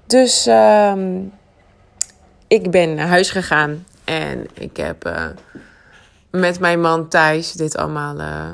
Dus 0.09 0.47
um, 0.47 1.33
ik 2.47 2.71
ben 2.71 2.95
naar 2.95 3.07
huis 3.07 3.31
gegaan 3.31 3.87
en 4.05 4.47
ik 4.55 4.77
heb 4.77 5.07
uh, 5.07 5.27
met 6.31 6.61
mijn 6.61 6.81
man 6.81 7.09
Thijs 7.09 7.53
dit 7.53 7.77
allemaal 7.77 8.21
uh, 8.21 8.51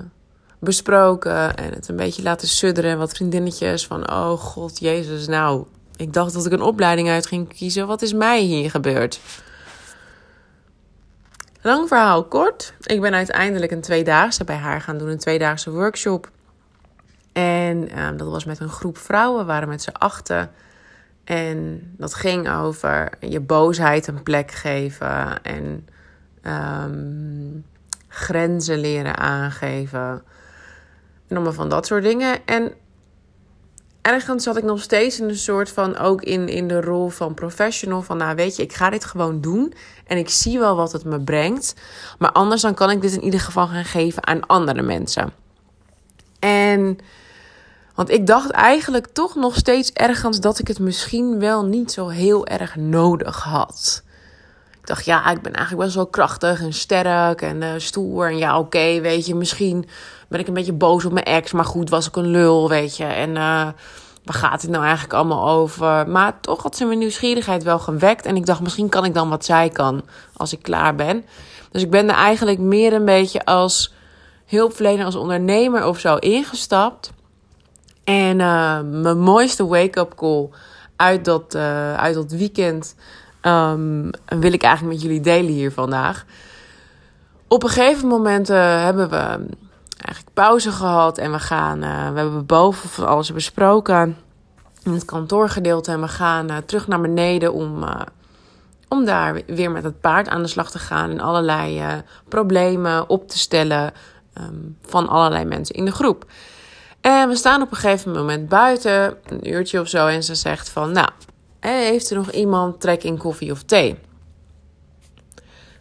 besproken 0.58 1.56
en 1.56 1.72
het 1.72 1.88
een 1.88 1.96
beetje 1.96 2.22
laten 2.22 2.48
sudderen. 2.48 2.98
Wat 2.98 3.12
vriendinnetjes 3.12 3.86
van, 3.86 4.10
oh 4.10 4.30
god, 4.30 4.78
jezus, 4.78 5.26
nou, 5.26 5.64
ik 5.96 6.12
dacht 6.12 6.32
dat 6.32 6.46
ik 6.46 6.52
een 6.52 6.62
opleiding 6.62 7.08
uit 7.08 7.26
ging 7.26 7.54
kiezen. 7.54 7.86
Wat 7.86 8.02
is 8.02 8.12
mij 8.12 8.40
hier 8.40 8.70
gebeurd? 8.70 9.20
Lang 11.62 11.88
verhaal 11.88 12.24
kort. 12.24 12.74
Ik 12.80 13.00
ben 13.00 13.14
uiteindelijk 13.14 13.72
een 13.72 13.80
tweedaagse 13.80 14.44
bij 14.44 14.56
haar 14.56 14.80
gaan 14.80 14.98
doen, 14.98 15.08
een 15.08 15.18
tweedaagse 15.18 15.70
workshop. 15.70 16.30
En 17.32 17.88
ehm, 17.88 18.16
dat 18.16 18.28
was 18.28 18.44
met 18.44 18.60
een 18.60 18.68
groep 18.68 18.98
vrouwen, 18.98 19.40
we 19.40 19.44
waren 19.46 19.68
met 19.68 19.82
z'n 19.82 19.90
achten. 19.90 20.50
En 21.24 21.82
dat 21.96 22.14
ging 22.14 22.50
over 22.50 23.10
je 23.20 23.40
boosheid 23.40 24.06
een 24.06 24.22
plek 24.22 24.50
geven 24.50 25.42
en 25.42 25.88
um, 26.42 27.64
grenzen 28.08 28.78
leren 28.78 29.16
aangeven. 29.16 30.22
En 31.28 31.36
allemaal 31.36 31.52
van 31.52 31.68
dat 31.68 31.86
soort 31.86 32.02
dingen. 32.02 32.46
En 32.46 32.72
ergens 34.02 34.42
zat 34.44 34.56
ik 34.56 34.64
nog 34.64 34.80
steeds 34.80 35.20
in 35.20 35.28
een 35.28 35.36
soort 35.36 35.70
van, 35.70 35.96
ook 35.96 36.22
in, 36.22 36.48
in 36.48 36.68
de 36.68 36.80
rol 36.80 37.08
van 37.08 37.34
professional. 37.34 38.02
Van 38.02 38.16
nou 38.16 38.36
weet 38.36 38.56
je, 38.56 38.62
ik 38.62 38.72
ga 38.72 38.90
dit 38.90 39.04
gewoon 39.04 39.40
doen. 39.40 39.74
En 40.06 40.18
ik 40.18 40.30
zie 40.30 40.58
wel 40.58 40.76
wat 40.76 40.92
het 40.92 41.04
me 41.04 41.20
brengt. 41.20 41.74
Maar 42.18 42.32
anders 42.32 42.62
dan 42.62 42.74
kan 42.74 42.90
ik 42.90 43.00
dit 43.00 43.12
in 43.12 43.24
ieder 43.24 43.40
geval 43.40 43.66
gaan 43.66 43.84
geven 43.84 44.26
aan 44.26 44.46
andere 44.46 44.82
mensen. 44.82 45.32
En, 46.38 46.98
want 47.94 48.10
ik 48.10 48.26
dacht 48.26 48.50
eigenlijk 48.50 49.06
toch 49.06 49.34
nog 49.34 49.56
steeds 49.56 49.92
ergens 49.92 50.40
dat 50.40 50.58
ik 50.58 50.68
het 50.68 50.78
misschien 50.78 51.38
wel 51.38 51.64
niet 51.64 51.92
zo 51.92 52.08
heel 52.08 52.46
erg 52.46 52.76
nodig 52.76 53.42
had. 53.42 54.02
Ik 54.80 54.90
dacht, 54.90 55.04
ja, 55.04 55.30
ik 55.30 55.42
ben 55.42 55.52
eigenlijk 55.52 55.94
wel 55.94 56.06
krachtig 56.06 56.60
en 56.60 56.72
sterk 56.72 57.42
en 57.42 57.62
uh, 57.62 57.68
stoer. 57.76 58.26
En 58.26 58.38
ja, 58.38 58.58
oké, 58.58 59.00
weet 59.00 59.26
je, 59.26 59.34
misschien 59.34 59.88
ben 60.28 60.40
ik 60.40 60.46
een 60.46 60.54
beetje 60.54 60.72
boos 60.72 61.04
op 61.04 61.12
mijn 61.12 61.24
ex. 61.24 61.52
Maar 61.52 61.64
goed, 61.64 61.90
was 61.90 62.06
ik 62.06 62.16
een 62.16 62.30
lul, 62.30 62.68
weet 62.68 62.96
je. 62.96 63.04
En 63.04 63.30
uh, 63.30 63.36
waar 64.24 64.34
gaat 64.34 64.62
het 64.62 64.70
nou 64.70 64.82
eigenlijk 64.84 65.14
allemaal 65.14 65.48
over? 65.48 66.08
Maar 66.08 66.40
toch 66.40 66.62
had 66.62 66.76
ze 66.76 66.84
mijn 66.84 66.98
nieuwsgierigheid 66.98 67.62
wel 67.62 67.78
gewekt. 67.78 68.26
En 68.26 68.36
ik 68.36 68.46
dacht, 68.46 68.60
misschien 68.60 68.88
kan 68.88 69.04
ik 69.04 69.14
dan 69.14 69.28
wat 69.28 69.44
zij 69.44 69.68
kan 69.68 70.02
als 70.36 70.52
ik 70.52 70.62
klaar 70.62 70.94
ben. 70.94 71.24
Dus 71.70 71.82
ik 71.82 71.90
ben 71.90 72.08
er 72.08 72.14
eigenlijk 72.14 72.58
meer 72.58 72.92
een 72.92 73.04
beetje 73.04 73.44
als 73.44 73.92
hulpverlener, 74.46 75.04
als 75.04 75.14
ondernemer 75.14 75.86
of 75.86 75.98
zo 75.98 76.16
ingestapt. 76.16 77.12
En 78.04 78.38
uh, 78.38 78.80
mijn 78.80 79.18
mooiste 79.18 79.66
wake-up 79.66 80.14
call 80.16 80.48
uit 80.96 81.24
dat, 81.24 81.54
uh, 81.54 81.94
uit 81.94 82.14
dat 82.14 82.32
weekend 82.32 82.94
um, 83.42 84.10
wil 84.26 84.52
ik 84.52 84.62
eigenlijk 84.62 84.94
met 84.94 85.02
jullie 85.02 85.20
delen 85.20 85.52
hier 85.52 85.72
vandaag. 85.72 86.24
Op 87.48 87.62
een 87.62 87.68
gegeven 87.68 88.08
moment 88.08 88.50
uh, 88.50 88.82
hebben 88.82 89.10
we 89.10 89.16
eigenlijk 89.16 90.34
pauze 90.34 90.70
gehad. 90.72 91.18
En 91.18 91.32
we 91.32 91.38
gaan, 91.38 91.80
we 92.14 92.20
hebben 92.20 92.46
boven 92.46 92.88
van 92.88 93.06
alles 93.06 93.32
besproken 93.32 94.16
in 94.82 94.92
het 94.92 95.04
kantoorgedeelte. 95.04 95.90
En 95.90 96.00
we 96.00 96.08
gaan 96.08 96.48
terug 96.66 96.86
naar 96.86 97.00
beneden 97.00 97.52
om, 97.52 97.84
om 98.88 99.04
daar 99.04 99.42
weer 99.46 99.70
met 99.70 99.84
het 99.84 100.00
paard 100.00 100.28
aan 100.28 100.42
de 100.42 100.48
slag 100.48 100.70
te 100.70 100.78
gaan. 100.78 101.10
En 101.10 101.20
allerlei 101.20 101.82
problemen 102.28 103.08
op 103.08 103.28
te 103.28 103.38
stellen 103.38 103.92
um, 104.40 104.76
van 104.82 105.08
allerlei 105.08 105.44
mensen 105.44 105.74
in 105.74 105.84
de 105.84 105.92
groep. 105.92 106.26
En 107.04 107.28
we 107.28 107.36
staan 107.36 107.62
op 107.62 107.70
een 107.70 107.76
gegeven 107.76 108.12
moment 108.12 108.48
buiten, 108.48 109.16
een 109.26 109.50
uurtje 109.50 109.80
of 109.80 109.88
zo. 109.88 110.06
En 110.06 110.22
ze 110.22 110.34
zegt 110.34 110.68
van, 110.68 110.92
nou, 110.92 111.08
heeft 111.60 112.10
er 112.10 112.16
nog 112.16 112.30
iemand 112.30 112.80
trek 112.80 113.04
in 113.04 113.18
koffie 113.18 113.50
of 113.50 113.62
thee? 113.62 113.98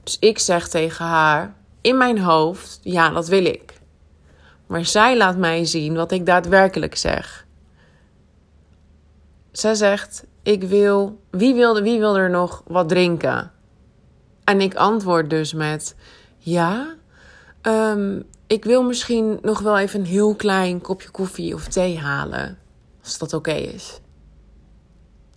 Dus 0.04 0.20
ik 0.20 0.40
zeg 0.40 0.68
tegen 0.68 1.06
haar, 1.06 1.56
in 1.82 1.98
mijn 1.98 2.20
hoofd, 2.20 2.80
ja, 2.82 3.10
dat 3.10 3.28
wil 3.28 3.46
ik. 3.46 3.74
Maar 4.68 4.86
zij 4.86 5.18
laat 5.18 5.38
mij 5.38 5.66
zien 5.66 5.96
wat 5.96 6.12
ik 6.12 6.26
daadwerkelijk 6.26 6.96
zeg. 6.96 7.46
Zij 9.52 9.76
zegt: 9.76 10.26
Ik 10.44 10.64
wil. 10.64 11.20
Wie 11.30 11.54
wil, 11.54 11.82
wie 11.82 12.00
wil 12.00 12.18
er 12.18 12.30
nog 12.30 12.64
wat 12.68 12.90
drinken? 12.90 13.52
En 14.44 14.62
ik 14.62 14.76
antwoord 14.76 15.30
dus 15.30 15.54
met: 15.54 15.96
Ja, 16.38 16.96
ehm, 17.62 18.20
ik 18.48 18.64
wil 18.64 18.84
misschien 18.84 19.40
nog 19.42 19.60
wel 19.60 19.78
even 19.78 20.00
een 20.00 20.06
heel 20.06 20.36
klein 20.36 20.82
kopje 20.82 21.10
koffie 21.10 21.54
of 21.54 21.68
thee 21.68 22.00
halen. 22.00 22.58
Als 23.04 23.18
dat 23.18 23.34
oké 23.34 23.52
is. 23.52 24.00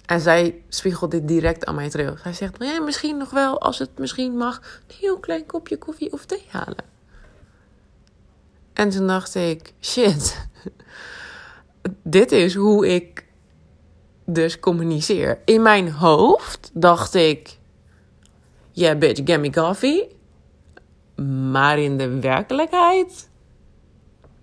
En 0.07 0.21
zij 0.21 0.63
spiegelt 0.69 1.11
dit 1.11 1.29
direct 1.29 1.65
aan 1.65 1.75
mij 1.75 1.91
terug. 1.91 2.21
Zij 2.21 2.33
zegt, 2.33 2.57
ja, 2.59 2.81
misschien 2.81 3.17
nog 3.17 3.31
wel, 3.31 3.61
als 3.61 3.79
het 3.79 3.99
misschien 3.99 4.37
mag, 4.37 4.57
een 4.57 4.95
heel 5.01 5.19
klein 5.19 5.47
kopje 5.47 5.77
koffie 5.79 6.13
of 6.13 6.25
thee 6.25 6.45
halen. 6.49 6.85
En 8.73 8.91
toen 8.91 9.07
dacht 9.07 9.35
ik, 9.35 9.73
shit, 9.81 10.49
dit 12.03 12.33
is 12.33 12.55
hoe 12.55 12.89
ik 12.95 13.27
dus 14.25 14.61
communiceer. 14.61 15.39
In 15.45 15.63
mijn 15.63 15.93
hoofd 15.93 16.71
dacht 16.73 17.15
ik, 17.15 17.59
yeah 18.73 18.99
bitch, 18.99 19.21
get 19.25 19.41
me 19.41 19.51
coffee. 19.51 20.16
Maar 21.25 21.79
in 21.79 21.97
de 21.97 22.21
werkelijkheid 22.21 23.29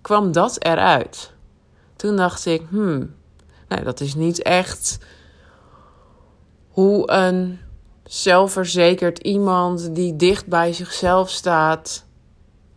kwam 0.00 0.32
dat 0.32 0.64
eruit. 0.64 1.32
Toen 1.96 2.16
dacht 2.16 2.46
ik, 2.46 2.62
hmm, 2.68 3.14
nou, 3.68 3.84
dat 3.84 4.00
is 4.00 4.14
niet 4.14 4.42
echt 4.42 4.98
hoe 6.68 7.10
een 7.10 7.58
zelfverzekerd 8.04 9.18
iemand 9.18 9.94
die 9.94 10.16
dicht 10.16 10.46
bij 10.46 10.72
zichzelf 10.72 11.30
staat, 11.30 12.04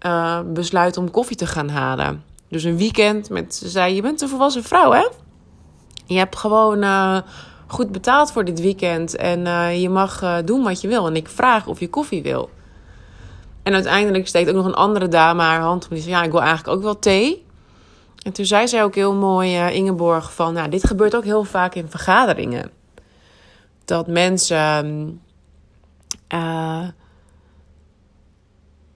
uh, 0.06 0.40
besluit 0.46 0.98
om 0.98 1.12
koffie 1.12 1.38
te 1.38 1.48
gaan 1.48 1.70
halen. 1.70 2.24
Dus 2.50 2.64
een 2.64 2.78
weekend 2.78 3.30
met, 3.30 3.56
ze 3.56 3.70
zei, 3.70 3.96
je 3.96 4.02
bent 4.02 4.22
een 4.22 4.30
volwassen 4.30 4.64
vrouw 4.64 4.92
hè? 4.92 5.08
Je 6.06 6.18
hebt 6.18 6.36
gewoon 6.36 6.84
uh, 6.84 7.18
goed 7.68 7.92
betaald 7.92 8.32
voor 8.32 8.46
dit 8.46 8.60
weekend 8.62 9.16
en 9.16 9.40
uh, 9.46 9.82
je 9.82 9.90
mag 9.90 10.44
doen 10.46 10.64
wat 10.64 10.82
je 10.82 10.88
wil. 10.88 11.08
En 11.08 11.16
ik 11.16 11.28
vraag 11.28 11.68
of 11.68 11.80
je 11.80 11.90
koffie 11.90 12.22
wil. 12.22 12.50
En 13.68 13.74
uiteindelijk 13.74 14.28
steekt 14.28 14.50
ook 14.50 14.56
nog 14.56 14.66
een 14.66 14.74
andere 14.74 15.08
dame 15.08 15.42
haar 15.42 15.62
hand 15.62 15.84
op. 15.84 15.90
Die 15.90 16.02
zei, 16.02 16.14
ja, 16.14 16.24
ik 16.24 16.32
wil 16.32 16.42
eigenlijk 16.42 16.78
ook 16.78 16.84
wel 16.84 17.00
thee. 17.00 17.46
En 18.24 18.34
toen 18.34 18.46
zei 18.46 18.68
zij 18.68 18.84
ook 18.84 18.96
heel 18.96 19.14
mooi, 19.14 19.60
uh, 19.60 19.76
Ingeborg, 19.76 20.34
van... 20.34 20.54
Nou, 20.54 20.70
dit 20.70 20.88
gebeurt 20.88 21.16
ook 21.16 21.24
heel 21.24 21.44
vaak 21.44 21.76
in 21.76 21.90
vergaderingen. 21.90 22.72
Dat 23.86 24.08
mensen... 24.08 25.22
Uh, 26.34 26.88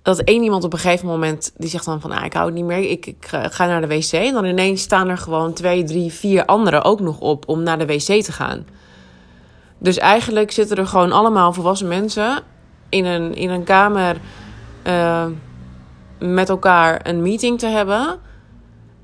dat 0.02 0.20
één 0.20 0.44
iemand 0.44 0.64
op 0.64 0.74
een 0.74 0.80
gegeven 0.80 1.08
moment... 1.08 1.54
die 1.58 1.70
zegt 1.70 1.86
dan 1.86 2.02
van, 2.02 2.12
ah, 2.12 2.26
ik 2.26 2.34
hou 2.34 2.46
het 2.46 2.56
niet 2.56 2.66
meer, 2.66 2.90
ik, 2.90 3.06
ik 3.06 3.28
ga 3.30 3.66
naar 3.66 3.82
de 3.82 3.88
wc. 3.88 4.12
En 4.12 4.34
dan 4.34 4.46
ineens 4.46 4.82
staan 4.82 5.08
er 5.08 5.18
gewoon 5.18 5.54
twee, 5.54 5.84
drie, 5.84 6.12
vier 6.12 6.46
anderen 6.46 6.84
ook 6.84 7.00
nog 7.00 7.20
op... 7.20 7.48
om 7.48 7.64
naar 7.64 7.78
de 7.80 7.86
wc 7.86 8.24
te 8.24 8.32
gaan. 8.32 8.66
Dus 9.78 9.98
eigenlijk 9.98 10.52
zitten 10.52 10.78
er 10.78 10.88
gewoon 10.88 11.12
allemaal 11.12 11.54
volwassen 11.54 11.88
mensen... 11.88 12.44
in 12.90 13.06
een, 13.06 13.36
in 13.36 13.50
een 13.50 13.64
kamer 13.64 14.18
uh, 14.88 15.26
met 16.20 16.50
elkaar 16.50 17.00
een 17.04 17.22
meeting 17.22 17.60
te 17.60 17.68
hebben. 17.68 18.20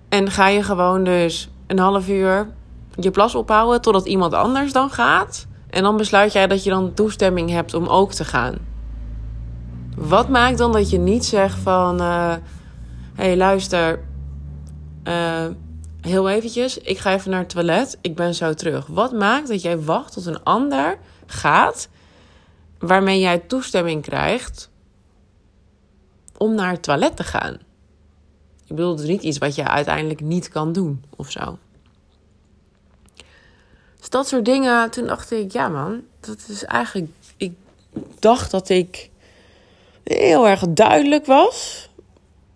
En 0.10 0.32
ga 0.32 0.48
je 0.48 0.64
gewoon 0.64 1.04
dus 1.04 1.50
een 1.68 1.80
half 1.80 2.10
uur 2.10 2.48
je 3.00 3.12
plas 3.12 3.36
ophouden 3.36 3.82
totdat 3.82 4.06
iemand 4.06 4.34
anders 4.34 4.74
dan 4.74 4.90
gaat. 4.90 5.48
En 5.70 5.84
dan 5.84 5.98
besluit 5.98 6.34
jij 6.34 6.48
dat 6.48 6.64
je 6.64 6.70
dan 6.70 6.94
toestemming 6.94 7.50
hebt 7.50 7.74
om 7.74 7.88
ook 7.88 8.14
te 8.14 8.26
gaan. 8.26 8.56
Wat 9.96 10.30
maakt 10.30 10.58
dan 10.58 10.72
dat 10.72 10.90
je 10.90 10.98
niet 10.98 11.26
zegt 11.26 11.58
van... 11.58 12.02
Uh, 12.02 12.34
hey, 13.16 13.38
luister... 13.38 14.00
Uh, 15.04 15.46
heel 16.02 16.30
eventjes, 16.30 16.78
ik 16.78 16.98
ga 16.98 17.14
even 17.14 17.32
naar 17.32 17.40
het 17.40 17.50
toilet. 17.50 17.98
Ik 18.02 18.16
ben 18.16 18.36
zo 18.36 18.54
terug. 18.54 18.88
Wat 18.88 19.12
maakt 19.12 19.48
dat 19.48 19.62
jij 19.62 19.82
wacht 19.82 20.14
tot 20.14 20.26
een 20.26 20.44
ander 20.44 20.98
gaat... 21.26 21.90
waarmee 22.80 23.20
jij 23.20 23.38
toestemming 23.38 24.02
krijgt 24.02 24.70
om 26.38 26.56
naar 26.56 26.72
het 26.72 26.84
toilet 26.84 27.16
te 27.16 27.24
gaan. 27.24 27.54
Ik 28.68 28.76
bedoel, 28.76 28.92
het 28.92 29.00
is 29.00 29.08
niet 29.08 29.24
iets 29.24 29.38
wat 29.38 29.56
je 29.56 29.68
uiteindelijk 29.68 30.22
niet 30.22 30.50
kan 30.50 30.74
doen 30.74 31.04
of 31.16 31.32
zo. 31.32 31.58
Dus 33.98 34.10
dat 34.10 34.28
soort 34.28 34.46
dingen. 34.46 34.92
Toen 34.92 35.08
dacht 35.08 35.32
ik, 35.32 35.52
ja 35.52 35.68
man, 35.68 36.02
dat 36.20 36.46
is 36.48 36.64
eigenlijk. 36.64 37.12
Ik 37.38 37.54
dacht 38.20 38.52
dat 38.52 38.70
ik 38.70 39.10
heel 40.04 40.48
erg 40.48 40.64
duidelijk 40.70 41.26
was. 41.26 41.90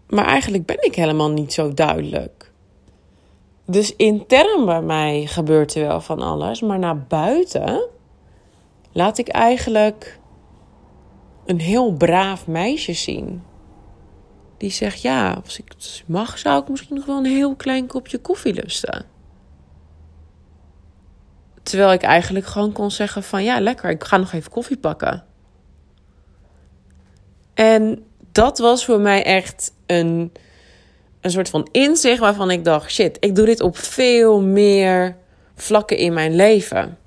Maar 0.10 0.26
eigenlijk 0.26 0.66
ben 0.66 0.84
ik 0.84 0.96
helemaal 0.96 1.30
niet 1.30 1.54
zo 1.54 1.74
duidelijk. 1.74 2.52
Dus 3.66 3.96
intern 3.96 4.66
bij 4.66 4.82
mij 4.82 5.26
gebeurt 5.26 5.76
er 5.76 5.88
wel 5.88 6.02
van 6.02 6.22
alles. 6.22 6.62
Maar 6.62 6.80
naar 6.80 7.00
buiten 7.00 7.88
laat 8.92 9.18
ik 9.18 9.28
eigenlijk 9.28 10.20
een 11.46 11.60
heel 11.60 11.94
braaf 11.94 12.48
meisje 12.48 12.94
zien 12.94 13.44
die 14.62 14.72
zegt: 14.72 15.02
Ja, 15.02 15.42
als 15.44 15.60
ik 15.60 15.72
het 15.78 16.04
mag, 16.06 16.38
zou 16.38 16.62
ik 16.62 16.70
misschien 16.70 16.96
nog 16.96 17.06
wel 17.06 17.18
een 17.18 17.26
heel 17.26 17.56
klein 17.56 17.88
kopje 17.88 18.18
koffie 18.18 18.54
lusten. 18.54 19.06
Terwijl 21.64 21.92
ik 21.92 22.02
eigenlijk 22.02 22.46
gewoon 22.46 22.72
kon 22.72 22.92
zeggen: 22.92 23.24
van 23.24 23.44
ja, 23.44 23.60
lekker, 23.60 23.90
ik 23.90 24.04
ga 24.04 24.18
nog 24.18 24.34
even 24.34 24.52
koffie 24.52 24.78
pakken. 24.78 25.24
En 27.54 28.04
dat 28.32 28.58
was 28.58 28.86
voor 28.86 29.00
mij 29.00 29.24
echt 29.24 29.74
een, 29.86 30.32
een 31.22 31.32
soort 31.32 31.50
van 31.50 31.68
inzicht 31.72 32.20
waarvan 32.20 32.52
ik 32.52 32.64
dacht: 32.64 32.92
shit, 32.92 33.18
ik 33.20 33.36
doe 33.36 33.46
dit 33.46 33.62
op 33.62 33.78
veel 33.78 34.42
meer 34.42 35.18
vlakken 35.56 35.98
in 35.98 36.14
mijn 36.14 36.36
leven. 36.36 36.98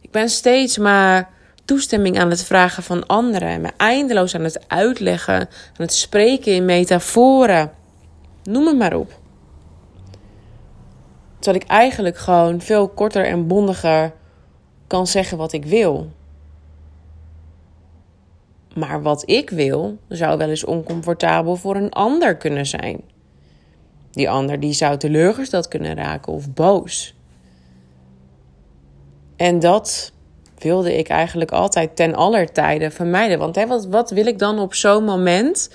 Ik 0.00 0.10
ben 0.10 0.28
steeds 0.28 0.78
maar 0.78 1.33
toestemming 1.64 2.18
aan 2.18 2.30
het 2.30 2.44
vragen 2.44 2.82
van 2.82 3.06
anderen. 3.06 3.48
En 3.48 3.60
me 3.60 3.70
eindeloos 3.76 4.34
aan 4.34 4.44
het 4.44 4.68
uitleggen, 4.68 5.40
aan 5.40 5.48
het 5.76 5.94
spreken 5.94 6.52
in 6.52 6.64
metaforen. 6.64 7.72
Noem 8.42 8.66
het 8.66 8.76
maar 8.76 8.94
op. 8.94 9.18
Terwijl 11.38 11.64
ik 11.64 11.70
eigenlijk 11.70 12.18
gewoon 12.18 12.60
veel 12.60 12.88
korter 12.88 13.26
en 13.26 13.46
bondiger 13.46 14.12
kan 14.86 15.06
zeggen 15.06 15.38
wat 15.38 15.52
ik 15.52 15.64
wil. 15.64 16.10
Maar 18.74 19.02
wat 19.02 19.30
ik 19.30 19.50
wil, 19.50 19.98
zou 20.08 20.38
wel 20.38 20.48
eens 20.48 20.64
oncomfortabel 20.64 21.56
voor 21.56 21.76
een 21.76 21.90
ander 21.90 22.36
kunnen 22.36 22.66
zijn. 22.66 23.00
Die 24.10 24.30
ander 24.30 24.60
die 24.60 24.72
zou 24.72 24.96
teleurgesteld 24.96 25.68
kunnen 25.68 25.94
raken 25.94 26.32
of 26.32 26.52
boos. 26.52 27.14
En 29.36 29.58
dat 29.58 30.12
wilde 30.64 30.98
ik 30.98 31.08
eigenlijk 31.08 31.50
altijd 31.50 31.96
ten 31.96 32.14
aller 32.14 32.52
tijde 32.52 32.90
vermijden. 32.90 33.38
Want 33.38 33.54
hè, 33.54 33.66
wat, 33.66 33.86
wat 33.86 34.10
wil 34.10 34.26
ik 34.26 34.38
dan 34.38 34.58
op 34.58 34.74
zo'n 34.74 35.04
moment? 35.04 35.70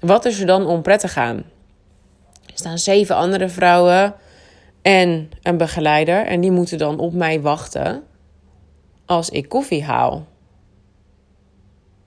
Wat 0.00 0.24
is 0.24 0.40
er 0.40 0.46
dan 0.46 0.66
onprettig 0.66 1.16
aan? 1.16 1.36
Er 2.46 2.52
staan 2.54 2.78
zeven 2.78 3.16
andere 3.16 3.48
vrouwen 3.48 4.14
en 4.82 5.30
een 5.42 5.56
begeleider. 5.56 6.26
En 6.26 6.40
die 6.40 6.50
moeten 6.50 6.78
dan 6.78 6.98
op 6.98 7.12
mij 7.12 7.40
wachten 7.40 8.02
als 9.06 9.30
ik 9.30 9.48
koffie 9.48 9.84
haal. 9.84 10.26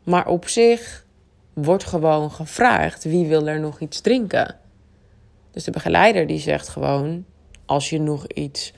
Maar 0.04 0.28
op 0.28 0.48
zich 0.48 1.06
wordt 1.54 1.84
gewoon 1.84 2.32
gevraagd 2.32 3.04
wie 3.04 3.28
wil 3.28 3.48
er 3.48 3.60
nog 3.60 3.80
iets 3.80 4.02
drinken. 4.02 4.56
Dus 5.52 5.64
de 5.64 5.72
begeleider 5.72 6.28
die 6.28 6.40
zegt 6.40 6.68
gewoon: 6.68 7.26
als 7.66 7.90
je 7.90 8.00
nog 8.00 8.28
iets 8.28 8.74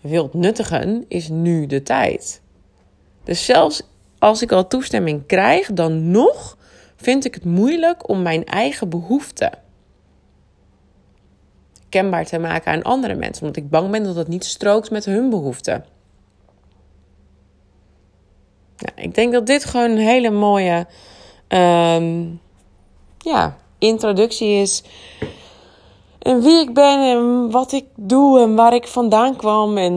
wilt 0.00 0.34
nuttigen, 0.34 1.04
is 1.08 1.28
nu 1.28 1.66
de 1.66 1.82
tijd. 1.82 2.42
Dus 3.24 3.44
zelfs 3.44 3.82
als 4.18 4.42
ik 4.42 4.52
al 4.52 4.66
toestemming 4.66 5.26
krijg, 5.26 5.72
dan 5.72 6.10
nog 6.10 6.56
vind 6.96 7.24
ik 7.24 7.34
het 7.34 7.44
moeilijk 7.44 8.08
om 8.08 8.22
mijn 8.22 8.44
eigen 8.44 8.88
behoeften 8.88 9.58
kenbaar 11.88 12.24
te 12.24 12.38
maken 12.38 12.72
aan 12.72 12.82
andere 12.82 13.14
mensen, 13.14 13.46
omdat 13.46 13.62
ik 13.62 13.70
bang 13.70 13.90
ben 13.90 14.04
dat 14.04 14.16
het 14.16 14.28
niet 14.28 14.44
strookt 14.44 14.90
met 14.90 15.04
hun 15.04 15.30
behoeften. 15.30 15.84
Ik 18.94 19.14
denk 19.14 19.32
dat 19.32 19.46
dit 19.46 19.64
gewoon 19.64 19.90
een 19.90 19.98
hele 19.98 20.30
mooie 20.30 20.86
um, 21.48 22.40
ja, 23.18 23.56
introductie 23.78 24.60
is 24.60 24.82
en 26.20 26.42
wie 26.42 26.60
ik 26.60 26.74
ben 26.74 27.00
en 27.00 27.50
wat 27.50 27.72
ik 27.72 27.84
doe 27.96 28.40
en 28.40 28.54
waar 28.54 28.74
ik 28.74 28.86
vandaan 28.86 29.36
kwam. 29.36 29.76
En 29.76 29.94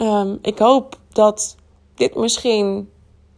um, 0.00 0.38
ik 0.42 0.58
hoop 0.58 0.98
dat 1.12 1.56
dit 1.94 2.14
misschien 2.14 2.90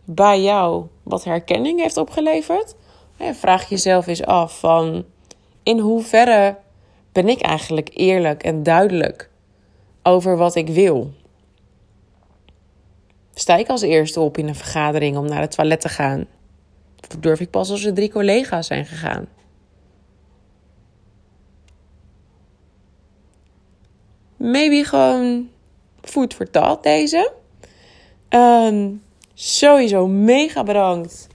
bij 0.04 0.42
jou 0.42 0.86
wat 1.02 1.24
herkenning 1.24 1.80
heeft 1.80 1.96
opgeleverd. 1.96 2.74
vraag 3.18 3.68
jezelf 3.68 4.06
eens 4.06 4.24
af 4.24 4.58
van 4.58 5.04
in 5.62 5.78
hoeverre 5.78 6.56
ben 7.12 7.28
ik 7.28 7.40
eigenlijk 7.40 7.90
eerlijk 7.92 8.42
en 8.42 8.62
duidelijk 8.62 9.30
over 10.02 10.36
wat 10.36 10.54
ik 10.54 10.68
wil? 10.68 11.10
Sta 13.34 13.56
ik 13.56 13.68
als 13.68 13.82
eerste 13.82 14.20
op 14.20 14.38
in 14.38 14.48
een 14.48 14.54
vergadering 14.54 15.16
om 15.16 15.28
naar 15.28 15.40
het 15.40 15.50
toilet 15.50 15.80
te 15.80 15.88
gaan? 15.88 16.26
Of 17.10 17.16
durf 17.20 17.40
ik 17.40 17.50
pas 17.50 17.70
als 17.70 17.84
er 17.84 17.94
drie 17.94 18.10
collega's 18.10 18.66
zijn 18.66 18.86
gegaan? 18.86 19.28
Maybe 24.46 24.84
gewoon 24.84 25.48
food 26.02 26.34
for 26.34 26.50
thought 26.50 26.82
deze. 26.82 27.32
Um, 28.28 29.02
sowieso 29.34 30.06
mega 30.06 30.62
bedankt 30.62 31.26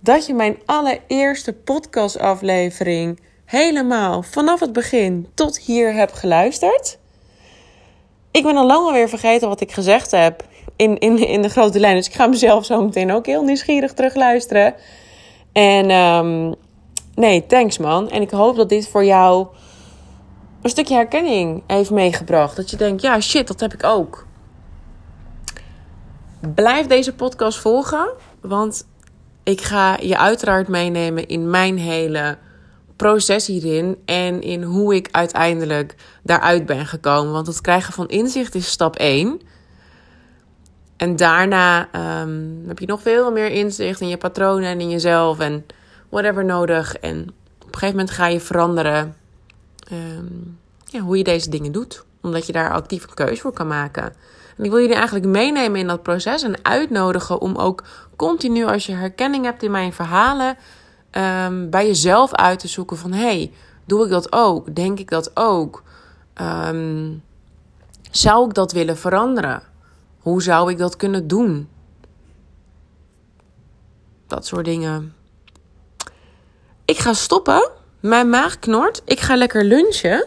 dat 0.00 0.26
je 0.26 0.34
mijn 0.34 0.56
allereerste 0.64 1.52
podcastaflevering 1.52 3.20
helemaal 3.44 4.22
vanaf 4.22 4.60
het 4.60 4.72
begin 4.72 5.28
tot 5.34 5.58
hier 5.58 5.94
hebt 5.94 6.12
geluisterd. 6.12 6.98
Ik 8.30 8.42
ben 8.42 8.56
al 8.56 8.66
lang 8.66 8.86
alweer 8.86 9.08
vergeten 9.08 9.48
wat 9.48 9.60
ik 9.60 9.72
gezegd 9.72 10.10
heb 10.10 10.44
in, 10.76 10.98
in, 10.98 11.28
in 11.28 11.42
de 11.42 11.48
grote 11.48 11.80
lijn. 11.80 11.96
Dus 11.96 12.06
ik 12.06 12.14
ga 12.14 12.26
mezelf 12.26 12.64
zo 12.64 12.82
meteen 12.84 13.12
ook 13.12 13.26
heel 13.26 13.42
nieuwsgierig 13.42 13.92
terugluisteren. 13.92 14.74
En 15.52 15.90
um, 15.90 16.54
nee, 17.14 17.46
thanks 17.46 17.78
man. 17.78 18.10
En 18.10 18.22
ik 18.22 18.30
hoop 18.30 18.56
dat 18.56 18.68
dit 18.68 18.88
voor 18.88 19.04
jou 19.04 19.46
een 20.62 20.70
stukje 20.70 20.94
herkenning 20.94 21.62
heeft 21.66 21.90
meegebracht. 21.90 22.56
Dat 22.56 22.70
je 22.70 22.76
denkt, 22.76 23.02
ja 23.02 23.20
shit, 23.20 23.46
dat 23.46 23.60
heb 23.60 23.72
ik 23.72 23.84
ook. 23.84 24.26
Blijf 26.54 26.86
deze 26.86 27.14
podcast 27.14 27.58
volgen, 27.58 28.12
want 28.40 28.86
ik 29.42 29.60
ga 29.60 29.96
je 30.00 30.18
uiteraard 30.18 30.68
meenemen 30.68 31.26
in 31.26 31.50
mijn 31.50 31.78
hele 31.78 32.38
proces 32.96 33.46
hierin 33.46 33.96
en 34.04 34.42
in 34.42 34.62
hoe 34.62 34.94
ik 34.94 35.08
uiteindelijk 35.10 35.94
daaruit 36.22 36.66
ben 36.66 36.86
gekomen. 36.86 37.32
Want 37.32 37.46
het 37.46 37.60
krijgen 37.60 37.92
van 37.92 38.08
inzicht 38.08 38.54
is 38.54 38.70
stap 38.70 38.96
1. 38.96 39.40
En 40.96 41.16
daarna 41.16 41.88
um, 42.20 42.64
heb 42.66 42.78
je 42.78 42.86
nog 42.86 43.02
veel 43.02 43.32
meer 43.32 43.50
inzicht 43.50 44.00
in 44.00 44.08
je 44.08 44.16
patronen 44.16 44.68
en 44.68 44.80
in 44.80 44.90
jezelf 44.90 45.38
en 45.38 45.66
whatever 46.08 46.44
nodig. 46.44 46.96
En 46.96 47.20
op 47.54 47.66
een 47.66 47.74
gegeven 47.74 47.96
moment 47.96 48.10
ga 48.10 48.26
je 48.26 48.40
veranderen 48.40 49.16
um, 49.92 50.58
ja, 50.84 51.00
hoe 51.00 51.18
je 51.18 51.24
deze 51.24 51.50
dingen 51.50 51.72
doet. 51.72 52.04
Omdat 52.20 52.46
je 52.46 52.52
daar 52.52 52.72
actief 52.72 53.02
een 53.02 53.14
keuze 53.14 53.40
voor 53.40 53.52
kan 53.52 53.66
maken. 53.66 54.14
En 54.56 54.64
ik 54.64 54.70
wil 54.70 54.80
jullie 54.80 54.94
eigenlijk 54.94 55.26
meenemen 55.26 55.80
in 55.80 55.86
dat 55.86 56.02
proces 56.02 56.42
en 56.42 56.64
uitnodigen 56.64 57.40
om 57.40 57.56
ook 57.56 57.84
continu 58.16 58.64
als 58.64 58.86
je 58.86 58.92
herkenning 58.92 59.44
hebt 59.44 59.62
in 59.62 59.70
mijn 59.70 59.92
verhalen 59.92 60.56
um, 61.10 61.70
bij 61.70 61.86
jezelf 61.86 62.32
uit 62.32 62.58
te 62.58 62.68
zoeken 62.68 62.96
van 62.96 63.12
hey, 63.12 63.52
doe 63.84 64.04
ik 64.04 64.10
dat 64.10 64.32
ook? 64.32 64.74
Denk 64.74 64.98
ik 64.98 65.10
dat 65.10 65.30
ook? 65.36 65.82
Um, 66.40 67.22
zou 68.10 68.48
ik 68.48 68.54
dat 68.54 68.72
willen 68.72 68.96
veranderen? 68.96 69.62
Hoe 70.18 70.42
zou 70.42 70.70
ik 70.70 70.78
dat 70.78 70.96
kunnen 70.96 71.26
doen? 71.26 71.68
Dat 74.26 74.46
soort 74.46 74.64
dingen. 74.64 75.14
Ik 76.84 76.98
ga 76.98 77.12
stoppen. 77.12 77.70
Mijn 78.02 78.28
maag 78.28 78.58
knort. 78.58 79.02
Ik 79.04 79.20
ga 79.20 79.36
lekker 79.36 79.64
lunchen. 79.64 80.26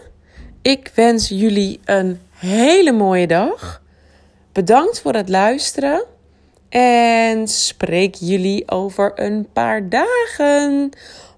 Ik 0.61 0.91
wens 0.93 1.29
jullie 1.29 1.79
een 1.85 2.19
hele 2.29 2.91
mooie 2.91 3.27
dag. 3.27 3.81
Bedankt 4.51 5.01
voor 5.01 5.13
het 5.13 5.29
luisteren. 5.29 6.03
En 6.69 7.47
spreek 7.47 8.15
jullie 8.15 8.71
over 8.71 9.11
een 9.15 9.47
paar 9.53 9.89
dagen. 9.89 10.89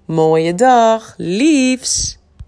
Mooie 0.04 0.54
dag, 0.54 1.14
liefs. 1.16 2.17